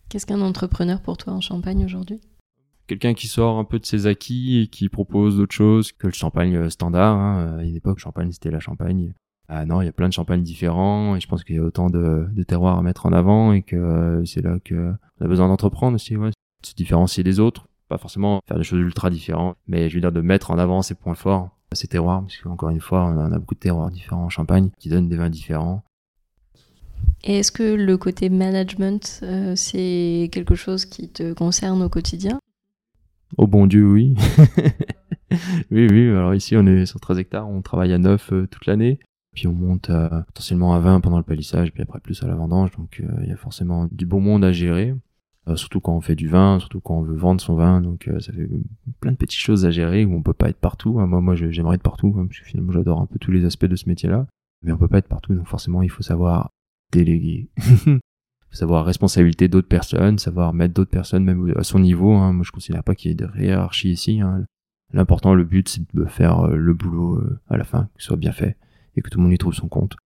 Qu'est-ce 0.08 0.24
qu'un 0.24 0.40
entrepreneur 0.40 1.02
pour 1.02 1.18
toi 1.18 1.34
en 1.34 1.40
Champagne 1.40 1.84
aujourd'hui? 1.84 2.20
Quelqu'un 2.86 3.12
qui 3.12 3.26
sort 3.26 3.58
un 3.58 3.64
peu 3.64 3.78
de 3.78 3.84
ses 3.84 4.06
acquis 4.06 4.60
et 4.60 4.66
qui 4.68 4.88
propose 4.88 5.36
d'autres 5.36 5.54
choses 5.54 5.92
que 5.92 6.06
le 6.06 6.14
champagne 6.14 6.70
standard. 6.70 7.16
Hein. 7.18 7.58
À 7.58 7.62
une 7.62 7.76
époque, 7.76 7.98
champagne 7.98 8.32
c'était 8.32 8.50
la 8.50 8.60
champagne. 8.60 9.12
Ah 9.48 9.66
non, 9.66 9.82
il 9.82 9.84
y 9.84 9.88
a 9.88 9.92
plein 9.92 10.08
de 10.08 10.14
champagnes 10.14 10.42
différents 10.42 11.14
et 11.14 11.20
je 11.20 11.28
pense 11.28 11.44
qu'il 11.44 11.56
y 11.56 11.58
a 11.58 11.62
autant 11.62 11.90
de, 11.90 12.26
de, 12.30 12.42
terroirs 12.42 12.78
à 12.78 12.82
mettre 12.82 13.04
en 13.06 13.12
avant 13.12 13.52
et 13.52 13.62
que 13.62 14.22
c'est 14.26 14.42
là 14.42 14.58
que 14.64 14.92
on 15.20 15.24
a 15.24 15.28
besoin 15.28 15.48
d'entreprendre 15.48 15.94
aussi, 15.94 16.16
ouais, 16.16 16.30
se 16.62 16.74
différencier 16.74 17.22
des 17.22 17.40
autres, 17.40 17.68
pas 17.88 17.98
forcément 17.98 18.40
faire 18.46 18.58
des 18.58 18.64
choses 18.64 18.80
ultra 18.80 19.10
différentes, 19.10 19.56
mais 19.66 19.88
je 19.88 19.94
veux 19.94 20.00
dire 20.00 20.12
de 20.12 20.20
mettre 20.20 20.50
en 20.50 20.58
avant 20.58 20.82
ses 20.82 20.94
points 20.94 21.14
forts, 21.14 21.50
ses 21.72 21.88
terroirs, 21.88 22.22
parce 22.22 22.36
qu'encore 22.38 22.70
une 22.70 22.80
fois, 22.80 23.06
on 23.06 23.32
a 23.32 23.38
beaucoup 23.38 23.54
de 23.54 23.60
terroirs 23.60 23.90
différents 23.90 24.24
en 24.24 24.28
Champagne 24.28 24.70
qui 24.78 24.88
donnent 24.88 25.08
des 25.08 25.16
vins 25.16 25.30
différents. 25.30 25.82
Et 27.24 27.38
est-ce 27.38 27.52
que 27.52 27.74
le 27.74 27.96
côté 27.96 28.28
management, 28.28 29.20
euh, 29.22 29.54
c'est 29.56 30.30
quelque 30.32 30.54
chose 30.54 30.84
qui 30.84 31.08
te 31.08 31.32
concerne 31.32 31.82
au 31.82 31.88
quotidien? 31.88 32.38
Oh 33.36 33.46
bon 33.46 33.66
Dieu, 33.66 33.86
oui. 33.86 34.14
oui, 35.70 35.88
oui. 35.90 36.08
Alors 36.08 36.34
ici, 36.34 36.56
on 36.56 36.66
est 36.66 36.86
sur 36.86 37.00
13 37.00 37.18
hectares, 37.18 37.48
on 37.48 37.60
travaille 37.60 37.92
à 37.92 37.98
9 37.98 38.32
euh, 38.32 38.46
toute 38.46 38.66
l'année. 38.66 38.98
Puis 39.34 39.46
on 39.46 39.52
monte 39.52 39.90
potentiellement 40.26 40.74
à 40.74 40.80
20 40.80 41.00
pendant 41.00 41.18
le 41.18 41.22
palissage, 41.22 41.72
puis 41.72 41.82
après 41.82 42.00
plus 42.00 42.22
à 42.22 42.26
la 42.26 42.34
vendange. 42.34 42.70
Donc 42.76 43.00
euh, 43.00 43.20
il 43.22 43.28
y 43.28 43.32
a 43.32 43.36
forcément 43.36 43.86
du 43.92 44.06
bon 44.06 44.20
monde 44.20 44.44
à 44.44 44.52
gérer. 44.52 44.94
surtout 45.54 45.80
quand 45.80 45.94
on 45.94 46.00
fait 46.00 46.16
du 46.16 46.28
vin, 46.28 46.58
surtout 46.58 46.80
quand 46.80 46.96
on 46.96 47.02
veut 47.02 47.14
vendre 47.14 47.40
son 47.40 47.54
vin. 47.54 47.80
Donc 47.80 48.10
ça 48.20 48.32
fait 48.32 48.48
plein 49.00 49.12
de 49.12 49.16
petites 49.16 49.38
choses 49.38 49.64
à 49.66 49.70
gérer 49.70 50.04
où 50.04 50.14
on 50.14 50.22
peut 50.22 50.32
pas 50.32 50.48
être 50.48 50.58
partout. 50.58 50.94
Moi, 50.94 51.20
moi 51.20 51.34
j'aimerais 51.36 51.76
être 51.76 51.82
partout, 51.82 52.16
hein, 52.18 52.26
parce 52.26 52.40
que 52.40 52.46
finalement 52.46 52.72
j'adore 52.72 53.00
un 53.00 53.06
peu 53.06 53.18
tous 53.18 53.30
les 53.30 53.44
aspects 53.44 53.66
de 53.66 53.76
ce 53.76 53.88
métier-là. 53.88 54.26
Mais 54.62 54.72
on 54.72 54.78
peut 54.78 54.88
pas 54.88 54.98
être 54.98 55.08
partout, 55.08 55.34
donc 55.34 55.46
forcément 55.46 55.82
il 55.82 55.90
faut 55.90 56.02
savoir 56.02 56.50
déléguer. 56.92 57.50
savoir 58.50 58.84
responsabilité 58.84 59.48
d'autres 59.48 59.68
personnes, 59.68 60.18
savoir 60.18 60.52
mettre 60.54 60.74
d'autres 60.74 60.90
personnes 60.90 61.24
même 61.24 61.52
à 61.56 61.64
son 61.64 61.78
niveau. 61.78 62.14
Hein. 62.14 62.32
Moi, 62.32 62.44
je 62.44 62.50
considère 62.50 62.82
pas 62.82 62.94
qu'il 62.94 63.10
y 63.10 63.12
ait 63.12 63.14
de 63.14 63.28
hiérarchie 63.38 63.90
ici. 63.90 64.20
Hein. 64.20 64.44
L'important, 64.92 65.34
le 65.34 65.44
but, 65.44 65.68
c'est 65.68 65.94
de 65.94 66.04
faire 66.06 66.40
euh, 66.40 66.56
le 66.56 66.74
boulot 66.74 67.16
euh, 67.16 67.40
à 67.48 67.56
la 67.56 67.64
fin, 67.64 67.84
que 67.94 68.02
ce 68.02 68.06
soit 68.08 68.16
bien 68.16 68.32
fait 68.32 68.56
et 68.96 69.02
que 69.02 69.10
tout 69.10 69.18
le 69.18 69.24
monde 69.24 69.32
y 69.32 69.38
trouve 69.38 69.54
son 69.54 69.68
compte. 69.68 69.96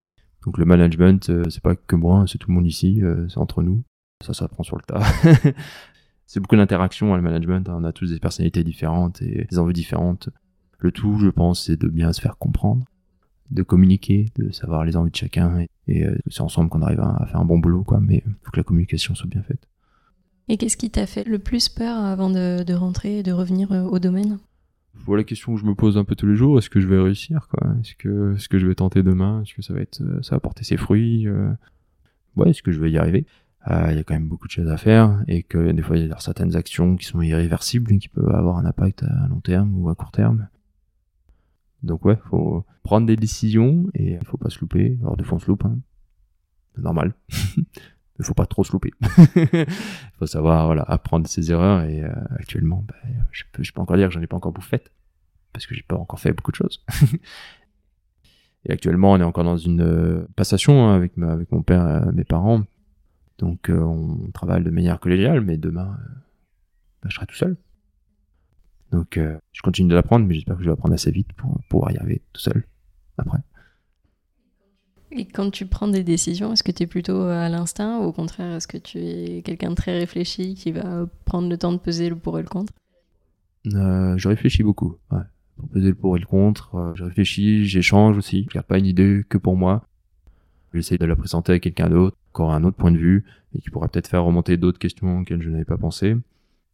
Donc 0.44 0.58
le 0.58 0.64
management, 0.64 1.30
euh, 1.30 1.44
c'est 1.50 1.62
pas 1.62 1.76
que 1.76 1.96
moi, 1.96 2.24
c'est 2.26 2.38
tout 2.38 2.50
le 2.50 2.54
monde 2.54 2.66
ici, 2.66 3.00
c'est 3.28 3.38
entre 3.38 3.62
nous. 3.62 3.84
Ça, 4.24 4.34
ça 4.34 4.48
prend 4.48 4.62
sur 4.62 4.76
le 4.76 4.82
tas. 4.82 5.02
c'est 6.26 6.40
beaucoup 6.40 6.56
d'interaction, 6.56 7.14
hein, 7.14 7.16
le 7.16 7.22
management. 7.22 7.68
On 7.68 7.84
a 7.84 7.92
tous 7.92 8.10
des 8.10 8.18
personnalités 8.18 8.64
différentes 8.64 9.22
et 9.22 9.46
des 9.48 9.58
envies 9.58 9.72
différentes. 9.72 10.28
Le 10.78 10.90
tout, 10.90 11.18
je 11.18 11.28
pense, 11.28 11.66
c'est 11.66 11.80
de 11.80 11.88
bien 11.88 12.12
se 12.12 12.20
faire 12.20 12.38
comprendre 12.38 12.84
de 13.50 13.62
communiquer, 13.62 14.26
de 14.36 14.50
savoir 14.50 14.84
les 14.84 14.96
envies 14.96 15.10
de 15.10 15.16
chacun. 15.16 15.66
Et, 15.88 16.04
euh, 16.04 16.16
c'est 16.28 16.40
ensemble 16.40 16.70
qu'on 16.70 16.82
arrive 16.82 17.00
à, 17.00 17.26
faire 17.26 17.40
un 17.40 17.44
bon 17.44 17.58
boulot, 17.58 17.84
quoi. 17.84 18.00
Mais 18.00 18.22
il 18.26 18.34
faut 18.42 18.50
que 18.50 18.56
la 18.58 18.64
communication 18.64 19.14
soit 19.14 19.28
bien 19.28 19.42
faite. 19.42 19.68
Et 20.48 20.56
qu'est-ce 20.56 20.76
qui 20.76 20.90
t'a 20.90 21.06
fait 21.06 21.24
le 21.24 21.38
plus 21.38 21.68
peur 21.68 21.96
avant 21.96 22.30
de, 22.30 22.72
rentrer 22.74 23.18
et 23.18 23.22
de 23.22 23.32
revenir 23.32 23.72
euh, 23.72 23.84
au 23.84 23.98
domaine? 23.98 24.38
Voilà 24.94 25.20
la 25.20 25.24
question 25.24 25.54
que 25.54 25.60
je 25.60 25.66
me 25.66 25.74
pose 25.74 25.96
un 25.96 26.04
peu 26.04 26.14
tous 26.14 26.26
les 26.26 26.36
jours. 26.36 26.58
Est-ce 26.58 26.70
que 26.70 26.80
je 26.80 26.86
vais 26.86 27.00
réussir, 27.00 27.48
quoi? 27.48 27.74
Est-ce 27.80 27.94
que, 27.96 28.36
ce 28.36 28.48
que 28.48 28.58
je 28.58 28.66
vais 28.66 28.74
tenter 28.74 29.02
demain? 29.02 29.42
Est-ce 29.42 29.54
que 29.54 29.62
ça 29.62 29.72
va 29.72 29.80
être, 29.80 30.00
euh, 30.02 30.22
ça 30.22 30.36
va 30.36 30.40
porter 30.40 30.64
ses 30.64 30.76
fruits 30.76 31.26
Ouais, 32.34 32.50
est-ce 32.50 32.62
que 32.62 32.72
je 32.72 32.80
vais 32.80 32.90
y 32.90 32.98
arriver? 32.98 33.26
Il 33.68 33.96
y 33.96 33.98
a 33.98 34.02
quand 34.02 34.14
même 34.14 34.26
beaucoup 34.26 34.48
de 34.48 34.52
choses 34.52 34.68
à 34.68 34.76
faire 34.76 35.22
et 35.28 35.44
que 35.44 35.70
des 35.70 35.82
fois 35.82 35.96
il 35.96 36.08
y 36.08 36.10
a 36.10 36.18
certaines 36.18 36.56
actions 36.56 36.96
qui 36.96 37.04
sont 37.04 37.22
irréversibles, 37.22 37.96
qui 37.98 38.08
peuvent 38.08 38.34
avoir 38.34 38.56
un 38.56 38.64
impact 38.64 39.04
à 39.04 39.28
long 39.28 39.38
terme 39.38 39.76
ou 39.76 39.88
à 39.88 39.94
court 39.94 40.10
terme. 40.10 40.48
Donc 41.82 42.04
ouais, 42.04 42.16
faut 42.30 42.64
prendre 42.82 43.06
des 43.06 43.16
décisions 43.16 43.86
et 43.94 44.14
il 44.14 44.24
faut 44.24 44.36
pas 44.36 44.50
se 44.50 44.60
louper. 44.60 44.98
Alors 45.02 45.16
des 45.16 45.24
fois 45.24 45.36
on 45.36 45.40
se 45.40 45.46
loupe, 45.46 45.64
hein. 45.64 45.78
c'est 46.74 46.82
normal. 46.82 47.14
Mais 48.18 48.24
faut 48.24 48.34
pas 48.34 48.46
trop 48.46 48.62
se 48.62 48.72
louper. 48.72 48.90
Il 49.36 49.66
faut 50.18 50.26
savoir 50.26 50.66
voilà 50.66 50.82
apprendre 50.82 51.26
ses 51.26 51.50
erreurs 51.50 51.82
et 51.84 52.02
euh, 52.02 52.12
actuellement, 52.36 52.84
bah, 52.86 52.94
je 53.30 53.44
peux 53.52 53.62
je 53.62 53.72
peux 53.72 53.80
encore 53.80 53.96
dire 53.96 54.08
que 54.08 54.14
j'en 54.14 54.20
ai 54.20 54.26
pas 54.26 54.36
encore 54.36 54.52
beaucoup 54.52 54.66
fait 54.66 54.92
parce 55.52 55.66
que 55.66 55.74
j'ai 55.74 55.82
pas 55.82 55.96
encore 55.96 56.20
fait 56.20 56.32
beaucoup 56.32 56.50
de 56.50 56.56
choses. 56.56 56.84
et 58.64 58.72
actuellement, 58.72 59.12
on 59.12 59.20
est 59.20 59.24
encore 59.24 59.44
dans 59.44 59.56
une 59.56 59.82
euh, 59.82 60.26
passation 60.36 60.88
hein, 60.88 60.94
avec 60.94 61.16
avec 61.18 61.50
mon 61.52 61.62
père, 61.62 62.08
et 62.08 62.12
mes 62.12 62.24
parents. 62.24 62.64
Donc 63.38 63.70
euh, 63.70 63.80
on 63.80 64.30
travaille 64.32 64.62
de 64.62 64.70
manière 64.70 65.00
collégiale, 65.00 65.40
mais 65.40 65.56
demain, 65.56 65.98
bah, 67.02 67.08
je 67.08 67.14
serai 67.14 67.26
tout 67.26 67.34
seul. 67.34 67.56
Donc 68.92 69.16
euh, 69.16 69.38
je 69.52 69.62
continue 69.62 69.88
de 69.88 69.94
l'apprendre, 69.94 70.26
mais 70.26 70.34
j'espère 70.34 70.56
que 70.56 70.62
je 70.62 70.68
vais 70.68 70.72
apprendre 70.72 70.94
assez 70.94 71.10
vite 71.10 71.32
pour 71.32 71.58
pouvoir 71.68 71.90
y 71.92 71.96
arriver 71.96 72.22
tout 72.32 72.40
seul 72.40 72.64
après. 73.18 73.38
Et 75.14 75.26
quand 75.26 75.50
tu 75.50 75.66
prends 75.66 75.88
des 75.88 76.04
décisions, 76.04 76.52
est-ce 76.52 76.62
que 76.62 76.72
tu 76.72 76.84
es 76.84 76.86
plutôt 76.86 77.22
à 77.22 77.48
l'instinct 77.48 77.98
ou 77.98 78.04
au 78.04 78.12
contraire, 78.12 78.56
est-ce 78.56 78.66
que 78.66 78.78
tu 78.78 78.98
es 78.98 79.42
quelqu'un 79.42 79.70
de 79.70 79.74
très 79.74 79.98
réfléchi 79.98 80.54
qui 80.54 80.72
va 80.72 81.06
prendre 81.26 81.48
le 81.50 81.58
temps 81.58 81.72
de 81.72 81.78
peser 81.78 82.08
le 82.08 82.16
pour 82.16 82.38
et 82.38 82.42
le 82.42 82.48
contre? 82.48 82.72
Euh, 83.74 84.16
Je 84.16 84.28
réfléchis 84.28 84.62
beaucoup, 84.62 84.96
ouais. 85.10 85.20
Pour 85.56 85.68
peser 85.68 85.88
le 85.88 85.94
pour 85.94 86.16
et 86.16 86.20
le 86.20 86.26
contre, 86.26 86.74
euh, 86.74 86.94
je 86.94 87.04
réfléchis, 87.04 87.66
j'échange 87.66 88.16
aussi. 88.16 88.46
Je 88.48 88.54
garde 88.54 88.66
pas 88.66 88.78
une 88.78 88.86
idée 88.86 89.22
que 89.28 89.36
pour 89.36 89.56
moi. 89.56 89.86
J'essaie 90.72 90.96
de 90.96 91.04
la 91.04 91.16
présenter 91.16 91.52
à 91.52 91.58
quelqu'un 91.58 91.90
d'autre, 91.90 92.16
qui 92.34 92.40
aura 92.40 92.56
un 92.56 92.64
autre 92.64 92.78
point 92.78 92.90
de 92.90 92.96
vue 92.96 93.24
et 93.54 93.60
qui 93.60 93.68
pourra 93.68 93.88
peut-être 93.88 94.08
faire 94.08 94.24
remonter 94.24 94.56
d'autres 94.56 94.78
questions 94.78 95.18
auxquelles 95.18 95.42
je 95.42 95.50
n'avais 95.50 95.66
pas 95.66 95.76
pensé. 95.76 96.16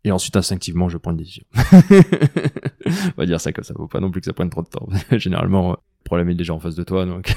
Et 0.05 0.13
ensuite, 0.13 0.37
instinctivement, 0.37 0.89
je 0.89 0.97
prends 0.97 1.11
une 1.11 1.17
décision. 1.17 1.45
on 1.55 3.17
va 3.17 3.27
dire 3.27 3.41
ça 3.41 3.53
comme 3.53 3.65
ça. 3.65 3.75
Faut 3.75 3.89
pas 3.89 4.01
non 4.01 4.11
plus 4.11 4.21
que 4.21 4.27
ça 4.27 4.33
prenne 4.33 4.51
trop 4.51 4.63
de 4.63 4.69
temps. 4.69 4.89
Généralement, 5.19 5.73
le 5.73 6.05
problème 6.05 6.31
est 6.31 6.35
déjà 6.35 6.55
en 6.55 6.61
face 6.61 6.77
de 6.77 6.85
toi, 6.85 7.05
donc. 7.05 7.35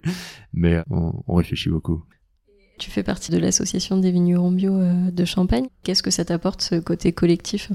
Mais 0.52 0.82
on, 0.90 1.34
réfléchit 1.34 1.70
beaucoup. 1.70 2.04
Tu 2.78 2.90
fais 2.90 3.02
partie 3.02 3.30
de 3.30 3.38
l'association 3.38 3.98
des 3.98 4.10
vignerons 4.10 4.50
bio 4.50 4.74
euh, 4.74 5.10
de 5.10 5.24
Champagne. 5.24 5.66
Qu'est-ce 5.82 6.02
que 6.02 6.10
ça 6.10 6.24
t'apporte, 6.24 6.62
ce 6.62 6.80
côté 6.80 7.12
collectif? 7.12 7.70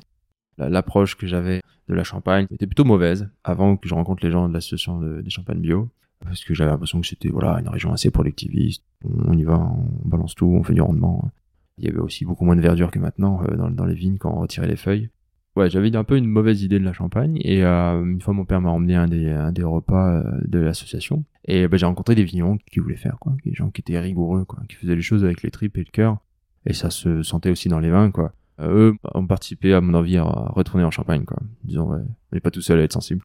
L'approche 0.57 1.15
que 1.15 1.27
j'avais 1.27 1.61
de 1.87 1.93
la 1.93 2.03
Champagne 2.03 2.47
était 2.49 2.65
plutôt 2.65 2.85
mauvaise 2.85 3.29
avant 3.43 3.77
que 3.77 3.87
je 3.87 3.93
rencontre 3.93 4.25
les 4.25 4.31
gens 4.31 4.47
de 4.47 4.53
l'association 4.53 4.99
des 4.99 5.29
Champagnes 5.29 5.59
bio. 5.59 5.89
Parce 6.23 6.43
que 6.43 6.53
j'avais 6.53 6.71
l'impression 6.71 7.01
que 7.01 7.07
c'était 7.07 7.29
voilà 7.29 7.59
une 7.59 7.69
région 7.69 7.91
assez 7.91 8.09
productiviste. 8.09 8.83
On 9.03 9.37
y 9.37 9.43
va, 9.43 9.59
on 9.59 10.07
balance 10.07 10.33
tout, 10.33 10.47
on 10.47 10.63
fait 10.63 10.73
du 10.73 10.81
rendement. 10.81 11.29
Il 11.77 11.85
y 11.85 11.89
avait 11.89 11.99
aussi 11.99 12.25
beaucoup 12.25 12.45
moins 12.45 12.55
de 12.55 12.61
verdure 12.61 12.91
que 12.91 12.99
maintenant 12.99 13.41
euh, 13.43 13.69
dans, 13.69 13.85
les 13.85 13.95
vignes 13.95 14.17
quand 14.17 14.33
on 14.33 14.39
retirait 14.39 14.67
les 14.67 14.77
feuilles. 14.77 15.09
Ouais, 15.55 15.69
j'avais 15.69 15.95
un 15.95 16.03
peu 16.03 16.17
une 16.17 16.27
mauvaise 16.27 16.63
idée 16.63 16.79
de 16.79 16.83
la 16.83 16.91
Champagne 16.91 17.37
et 17.41 17.63
euh, 17.63 18.03
une 18.03 18.21
fois 18.21 18.33
mon 18.33 18.43
père 18.43 18.59
m'a 18.59 18.69
emmené 18.69 18.95
un 18.95 19.07
des, 19.07 19.63
repas 19.63 20.17
euh, 20.17 20.23
de 20.45 20.59
l'association 20.59 21.23
et 21.45 21.67
bah, 21.67 21.77
j'ai 21.77 21.85
rencontré 21.85 22.13
des 22.13 22.25
vignerons 22.25 22.57
qui 22.71 22.79
voulaient 22.79 22.97
faire 22.97 23.17
quoi, 23.19 23.33
des 23.45 23.53
gens 23.53 23.69
qui 23.69 23.79
étaient 23.79 23.99
rigoureux 23.99 24.43
quoi, 24.43 24.59
qui 24.67 24.75
faisaient 24.75 24.95
les 24.95 25.01
choses 25.01 25.23
avec 25.23 25.43
les 25.43 25.51
tripes 25.51 25.77
et 25.77 25.85
le 25.85 25.91
cœur 25.91 26.17
et 26.65 26.73
ça 26.73 26.89
se 26.89 27.23
sentait 27.23 27.51
aussi 27.51 27.69
dans 27.69 27.79
les 27.79 27.89
vins 27.89 28.11
quoi. 28.11 28.33
eux 28.59 28.95
ont 29.13 29.27
participé 29.27 29.73
à 29.73 29.79
mon 29.79 29.93
envie 29.93 30.17
à 30.17 30.23
retourner 30.23 30.83
en 30.83 30.91
Champagne 30.91 31.23
quoi, 31.23 31.37
disons 31.63 31.89
ouais, 31.89 32.01
on 32.01 32.35
n'est 32.35 32.41
pas 32.41 32.51
tout 32.51 32.61
seul 32.61 32.79
à 32.79 32.83
être 32.83 32.93
sensible. 32.93 33.23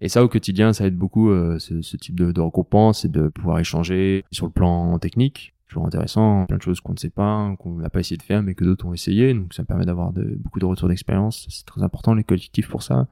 Et 0.00 0.08
ça, 0.08 0.22
au 0.22 0.28
quotidien, 0.28 0.72
ça 0.72 0.86
aide 0.86 0.96
beaucoup 0.96 1.32
ce, 1.58 1.82
ce, 1.82 1.96
type 1.96 2.14
de, 2.14 2.30
de 2.30 2.40
regroupement, 2.40 2.92
c'est 2.92 3.10
de 3.10 3.26
pouvoir 3.26 3.58
échanger 3.58 4.24
sur 4.30 4.46
le 4.46 4.52
plan 4.52 4.96
technique, 5.00 5.56
toujours 5.68 5.86
intéressant, 5.86 6.46
plein 6.46 6.56
de 6.56 6.62
choses 6.62 6.80
qu'on 6.80 6.94
ne 6.94 6.98
sait 6.98 7.10
pas, 7.10 7.54
qu'on 7.58 7.76
n'a 7.76 7.90
pas 7.90 8.00
essayé 8.00 8.16
de 8.16 8.22
faire, 8.22 8.42
mais 8.42 8.54
que 8.54 8.64
d'autres 8.64 8.86
ont 8.86 8.94
essayé. 8.94 9.34
Donc 9.34 9.54
ça 9.54 9.62
me 9.62 9.66
permet 9.66 9.84
d'avoir 9.84 10.12
beaucoup 10.12 10.58
de 10.58 10.64
retours 10.64 10.88
d'expérience. 10.88 11.46
C'est 11.48 11.66
très 11.66 11.82
important 11.82 12.14
les 12.14 12.24
collectifs 12.24 12.68
pour 12.68 12.82
ça. 12.82 13.06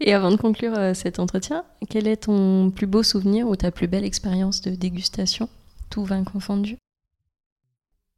Et 0.00 0.14
avant 0.14 0.30
de 0.30 0.36
conclure 0.36 0.72
euh, 0.78 0.94
cet 0.94 1.18
entretien, 1.18 1.64
quel 1.88 2.06
est 2.06 2.24
ton 2.24 2.70
plus 2.70 2.86
beau 2.86 3.02
souvenir 3.02 3.46
ou 3.48 3.56
ta 3.56 3.70
plus 3.70 3.86
belle 3.86 4.04
expérience 4.04 4.62
de 4.62 4.74
dégustation, 4.74 5.48
tout 5.90 6.04
vin 6.04 6.24
confondu? 6.24 6.78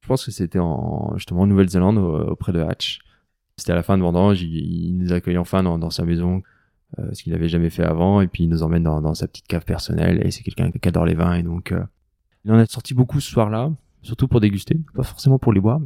Je 0.02 0.08
pense 0.08 0.24
que 0.24 0.30
c'était 0.30 0.60
en, 0.60 1.12
justement 1.16 1.42
en 1.42 1.46
Nouvelle-Zélande, 1.46 1.98
auprès 1.98 2.52
de 2.52 2.60
Hatch. 2.60 3.00
C'était 3.56 3.72
à 3.72 3.76
la 3.76 3.82
fin 3.82 3.96
de 3.96 4.02
vendange, 4.02 4.42
il, 4.42 4.96
nous 4.98 5.12
accueille 5.12 5.38
enfin 5.38 5.62
dans, 5.62 5.90
sa 5.90 6.04
maison, 6.04 6.42
euh, 6.98 7.12
ce 7.12 7.22
qu'il 7.22 7.32
n'avait 7.32 7.48
jamais 7.48 7.70
fait 7.70 7.84
avant, 7.84 8.20
et 8.20 8.26
puis 8.26 8.44
il 8.44 8.48
nous 8.48 8.62
emmène 8.62 8.82
dans, 8.82 9.14
sa 9.14 9.28
petite 9.28 9.46
cave 9.46 9.64
personnelle, 9.64 10.24
et 10.24 10.30
c'est 10.30 10.42
quelqu'un 10.42 10.70
qui 10.70 10.88
adore 10.88 11.04
les 11.04 11.14
vins, 11.14 11.34
et 11.34 11.42
donc 11.42 11.72
euh, 11.72 11.84
il 12.44 12.52
en 12.52 12.58
a 12.58 12.66
sorti 12.66 12.94
beaucoup 12.94 13.20
ce 13.20 13.30
soir-là, 13.30 13.72
surtout 14.02 14.28
pour 14.28 14.40
déguster, 14.40 14.78
pas 14.94 15.02
forcément 15.02 15.38
pour 15.38 15.52
les 15.52 15.60
boire. 15.60 15.80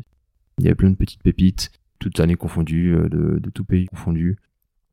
Il 0.58 0.64
y 0.64 0.68
avait 0.68 0.74
plein 0.74 0.90
de 0.90 0.96
petites 0.96 1.22
pépites, 1.22 1.70
toutes 1.98 2.20
années 2.20 2.36
confondues, 2.36 2.94
euh, 2.94 3.08
de, 3.08 3.38
de 3.38 3.50
tout 3.50 3.64
pays 3.64 3.86
confondu. 3.86 4.38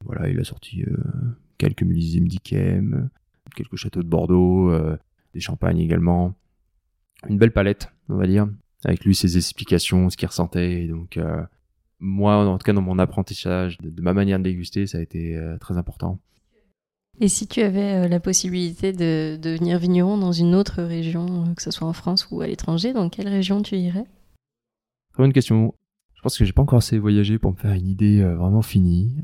Voilà, 0.03 0.29
il 0.29 0.39
a 0.39 0.43
sorti 0.43 0.83
euh, 0.83 0.97
quelques 1.57 1.83
millésimes 1.83 2.27
d'Ikem, 2.27 3.09
quelques 3.55 3.77
châteaux 3.77 4.03
de 4.03 4.07
Bordeaux, 4.07 4.69
euh, 4.71 4.97
des 5.33 5.39
champagnes 5.39 5.79
également. 5.79 6.35
Une 7.29 7.37
belle 7.37 7.53
palette, 7.53 7.89
on 8.09 8.15
va 8.15 8.27
dire, 8.27 8.47
avec 8.83 9.05
lui 9.05 9.15
ses 9.15 9.37
explications, 9.37 10.09
ce 10.09 10.17
qu'il 10.17 10.27
ressentait. 10.27 10.87
donc, 10.87 11.17
moi, 12.01 12.35
en 12.35 12.57
tout 12.57 12.65
cas, 12.65 12.73
dans 12.73 12.81
mon 12.81 12.99
apprentissage, 12.99 13.77
de, 13.77 14.01
ma 14.01 14.11
manière 14.11 14.37
de 14.39 14.43
déguster, 14.43 14.87
ça 14.87 14.97
a 14.97 15.01
été 15.01 15.39
très 15.61 15.77
important. 15.77 16.19
Et 17.19 17.27
si 17.27 17.47
tu 17.47 17.61
avais 17.61 18.05
euh, 18.05 18.07
la 18.07 18.19
possibilité 18.19 18.91
de, 18.91 19.37
devenir 19.41 19.77
vigneron 19.77 20.17
dans 20.17 20.31
une 20.31 20.55
autre 20.55 20.81
région, 20.81 21.45
euh, 21.45 21.53
que 21.53 21.61
ce 21.61 21.71
soit 21.71 21.87
en 21.87 21.93
France 21.93 22.27
ou 22.31 22.41
à 22.41 22.47
l'étranger, 22.47 22.91
dans 22.91 23.09
quelle 23.09 23.27
région 23.27 23.61
tu 23.61 23.75
irais? 23.75 24.05
Très 25.13 25.23
bonne 25.23 25.33
question. 25.33 25.75
Je 26.15 26.21
pense 26.21 26.37
que 26.37 26.45
j'ai 26.45 26.53
pas 26.53 26.63
encore 26.63 26.79
assez 26.79 26.97
voyagé 26.97 27.37
pour 27.37 27.51
me 27.51 27.57
faire 27.57 27.73
une 27.73 27.87
idée 27.87 28.21
euh, 28.21 28.35
vraiment 28.35 28.63
finie. 28.63 29.15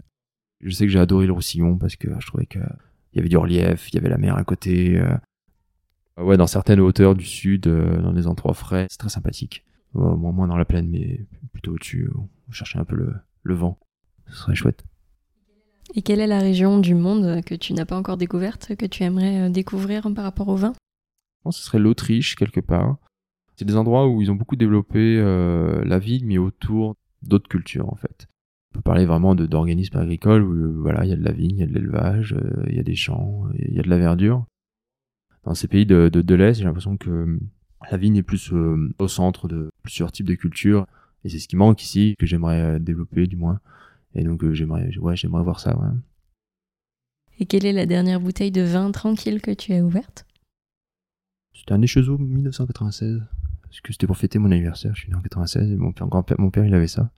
Je 0.61 0.69
sais 0.69 0.85
que 0.85 0.91
j'ai 0.91 0.99
adoré 0.99 1.25
le 1.25 1.33
Roussillon 1.33 1.77
parce 1.77 1.95
que 1.95 2.09
je 2.19 2.27
trouvais 2.27 2.45
qu'il 2.45 2.61
y 3.13 3.19
avait 3.19 3.29
du 3.29 3.37
relief, 3.37 3.89
il 3.89 3.95
y 3.95 3.97
avait 3.97 4.09
la 4.09 4.17
mer 4.17 4.35
à 4.35 4.43
côté. 4.43 5.01
Ouais, 6.17 6.35
dans 6.35 6.47
certaines 6.47 6.81
hauteurs 6.81 7.15
du 7.15 7.23
sud, 7.23 7.61
dans 7.61 8.11
des 8.11 8.27
endroits 8.27 8.53
frais, 8.53 8.85
c'est 8.89 8.97
très 8.97 9.07
sympathique. 9.07 9.63
moins, 9.93 10.49
dans 10.49 10.57
la 10.57 10.65
plaine, 10.65 10.89
mais 10.89 11.25
plutôt 11.53 11.71
au-dessus. 11.71 12.09
On 12.13 12.79
un 12.79 12.83
peu 12.83 12.97
le, 12.97 13.15
le 13.43 13.53
vent. 13.53 13.79
ce 14.27 14.35
serait 14.35 14.55
chouette. 14.55 14.83
Et 15.95 16.03
quelle 16.03 16.19
est 16.19 16.27
la 16.27 16.39
région 16.39 16.79
du 16.79 16.93
monde 16.93 17.43
que 17.43 17.55
tu 17.55 17.73
n'as 17.73 17.85
pas 17.85 17.97
encore 17.97 18.17
découverte, 18.17 18.75
que 18.75 18.85
tu 18.85 19.03
aimerais 19.03 19.47
euh, 19.47 19.49
découvrir 19.49 20.03
par 20.13 20.23
rapport 20.23 20.47
au 20.47 20.55
vin? 20.55 20.73
Je 20.73 21.43
pense 21.43 21.57
que 21.57 21.61
ce 21.61 21.67
serait 21.67 21.79
l'Autriche, 21.79 22.35
quelque 22.35 22.59
part. 22.59 22.97
C'est 23.55 23.65
des 23.65 23.75
endroits 23.75 24.07
où 24.07 24.21
ils 24.21 24.29
ont 24.29 24.35
beaucoup 24.35 24.55
développé 24.55 25.17
euh, 25.17 25.83
la 25.83 25.99
ville, 25.99 26.25
mais 26.25 26.37
autour 26.37 26.95
d'autres 27.23 27.49
cultures, 27.49 27.91
en 27.91 27.95
fait. 27.95 28.27
On 28.71 28.77
peut 28.77 28.81
parler 28.83 29.05
vraiment 29.05 29.33
d'organismes 29.33 29.97
agricoles 29.97 30.43
où 30.43 30.53
euh, 30.53 30.75
voilà, 30.79 31.05
il 31.05 31.09
y 31.09 31.13
a 31.13 31.17
de 31.17 31.23
la 31.23 31.31
vigne, 31.31 31.57
il 31.57 31.59
y 31.59 31.63
a 31.63 31.67
de 31.67 31.73
l'élevage, 31.73 32.35
il 32.67 32.75
y 32.75 32.79
a 32.79 32.83
des 32.83 32.95
champs, 32.95 33.45
il 33.57 33.73
y 33.73 33.79
a 33.79 33.83
de 33.83 33.89
la 33.89 33.97
verdure. 33.97 34.45
Dans 35.43 35.55
ces 35.55 35.67
pays 35.67 35.87
de, 35.87 36.09
de 36.09 36.35
l'Est, 36.35 36.59
j'ai 36.59 36.65
l'impression 36.65 36.97
que 36.97 37.39
la 37.89 37.97
vigne 37.97 38.17
est 38.17 38.23
plus 38.23 38.53
au 38.99 39.07
centre 39.07 39.47
de 39.47 39.71
plusieurs 39.81 40.11
types 40.11 40.27
de 40.27 40.35
cultures. 40.35 40.85
Et 41.23 41.29
c'est 41.29 41.39
ce 41.39 41.47
qui 41.47 41.55
manque 41.55 41.81
ici, 41.81 42.13
que 42.19 42.27
j'aimerais 42.27 42.79
développer 42.79 43.25
du 43.25 43.35
moins. 43.35 43.59
Et 44.15 44.23
donc 44.23 44.43
euh, 44.43 44.53
j'aimerais, 44.53 44.95
ouais, 44.97 45.15
j'aimerais 45.15 45.43
voir 45.43 45.59
ça. 45.59 45.77
Ouais. 45.77 45.89
Et 47.39 47.45
quelle 47.45 47.65
est 47.65 47.73
la 47.73 47.85
dernière 47.85 48.19
bouteille 48.19 48.51
de 48.51 48.61
vin 48.61 48.91
tranquille 48.91 49.41
que 49.41 49.51
tu 49.51 49.73
as 49.73 49.83
ouverte? 49.83 50.25
C'était 51.53 51.73
un 51.73 51.81
Echezo 51.81 52.17
1996. 52.17 53.21
Parce 53.69 53.81
que 53.81 53.93
c'était 53.93 54.07
pour 54.07 54.17
fêter 54.17 54.39
mon 54.39 54.51
anniversaire. 54.51 54.95
Je 54.95 55.01
suis 55.01 55.09
né 55.09 55.15
en 55.15 55.21
96 55.21 55.71
et 55.71 55.75
mon 55.75 55.91
père, 55.91 56.07
mon 56.39 56.49
père, 56.49 56.65
il 56.65 56.73
avait 56.73 56.87
ça. 56.87 57.11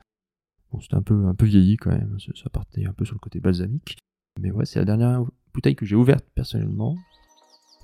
Bon, 0.71 0.81
c'était 0.81 0.95
un 0.95 1.01
peu, 1.01 1.25
un 1.25 1.33
peu 1.33 1.45
vieilli 1.45 1.77
quand 1.77 1.91
même. 1.91 2.17
Ça 2.35 2.49
partait 2.49 2.85
un 2.85 2.93
peu 2.93 3.05
sur 3.05 3.15
le 3.15 3.19
côté 3.19 3.39
balsamique. 3.39 3.97
Mais 4.39 4.51
ouais, 4.51 4.65
c'est 4.65 4.79
la 4.79 4.85
dernière 4.85 5.23
bouteille 5.53 5.75
que 5.75 5.85
j'ai 5.85 5.95
ouverte 5.95 6.25
personnellement. 6.35 6.97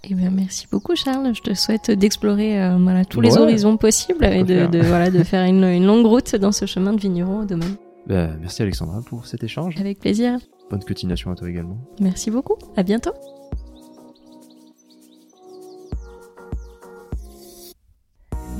Eh 0.03 0.13
bien, 0.13 0.29
merci 0.29 0.67
beaucoup, 0.71 0.95
Charles. 0.95 1.33
Je 1.33 1.41
te 1.41 1.53
souhaite 1.53 1.91
d'explorer 1.91 2.61
euh, 2.61 2.77
voilà, 2.77 3.03
tous 3.03 3.21
les 3.21 3.37
horizons 3.37 3.77
possibles 3.77 4.23
et 4.25 4.43
de, 4.43 4.67
de, 4.67 4.79
voilà, 4.79 5.09
de 5.09 5.23
faire 5.23 5.45
une, 5.45 5.63
une, 5.63 5.85
longue 5.85 6.05
route 6.05 6.35
dans 6.35 6.51
ce 6.51 6.65
chemin 6.65 6.93
de 6.93 7.01
vigneron 7.01 7.41
au 7.41 7.45
domaine. 7.45 7.75
Bah, 8.07 8.29
merci 8.39 8.61
Alexandra 8.61 9.01
pour 9.01 9.25
cet 9.25 9.43
échange. 9.43 9.75
Avec 9.79 9.99
plaisir. 9.99 10.39
Bonne 10.69 10.83
continuation 10.83 11.31
à 11.31 11.35
toi 11.35 11.49
également. 11.49 11.77
Merci 11.99 12.31
beaucoup. 12.31 12.55
À 12.75 12.83
bientôt. 12.83 13.11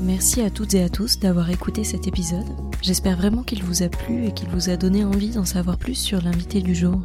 Merci 0.00 0.42
à 0.42 0.50
toutes 0.50 0.74
et 0.74 0.82
à 0.82 0.88
tous 0.88 1.18
d'avoir 1.18 1.50
écouté 1.50 1.82
cet 1.82 2.06
épisode. 2.06 2.46
J'espère 2.82 3.16
vraiment 3.16 3.42
qu'il 3.42 3.64
vous 3.64 3.82
a 3.82 3.88
plu 3.88 4.26
et 4.26 4.32
qu'il 4.32 4.48
vous 4.48 4.70
a 4.70 4.76
donné 4.76 5.04
envie 5.04 5.30
d'en 5.30 5.44
savoir 5.44 5.76
plus 5.76 5.96
sur 5.96 6.22
l'invité 6.22 6.60
du 6.60 6.74
jour. 6.74 7.00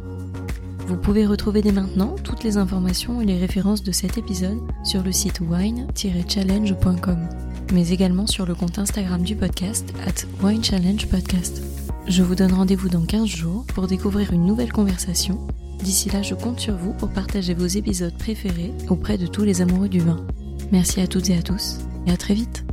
Vous 0.86 0.96
pouvez 0.96 1.26
retrouver 1.26 1.60
dès 1.60 1.72
maintenant 1.72 2.14
toutes 2.22 2.44
les 2.44 2.56
informations 2.56 3.20
et 3.20 3.24
les 3.24 3.38
références 3.38 3.82
de 3.82 3.90
cet 3.90 4.16
épisode 4.16 4.60
sur 4.84 5.02
le 5.02 5.12
site 5.12 5.40
wine-challenge.com, 5.40 7.28
mais 7.72 7.88
également 7.88 8.26
sur 8.26 8.46
le 8.46 8.54
compte 8.54 8.78
Instagram 8.78 9.22
du 9.22 9.34
podcast 9.34 9.92
at 10.06 10.26
winechallengepodcast. 10.44 11.73
Je 12.06 12.22
vous 12.22 12.34
donne 12.34 12.52
rendez-vous 12.52 12.90
dans 12.90 13.04
15 13.04 13.26
jours 13.26 13.64
pour 13.74 13.86
découvrir 13.86 14.32
une 14.32 14.44
nouvelle 14.44 14.72
conversation. 14.72 15.38
D'ici 15.82 16.10
là, 16.10 16.20
je 16.20 16.34
compte 16.34 16.60
sur 16.60 16.76
vous 16.76 16.92
pour 16.92 17.08
partager 17.08 17.54
vos 17.54 17.66
épisodes 17.66 18.16
préférés 18.18 18.72
auprès 18.90 19.16
de 19.16 19.26
tous 19.26 19.42
les 19.42 19.62
amoureux 19.62 19.88
du 19.88 20.00
vin. 20.00 20.24
Merci 20.70 21.00
à 21.00 21.06
toutes 21.06 21.30
et 21.30 21.36
à 21.36 21.42
tous 21.42 21.78
et 22.06 22.10
à 22.10 22.16
très 22.16 22.34
vite 22.34 22.63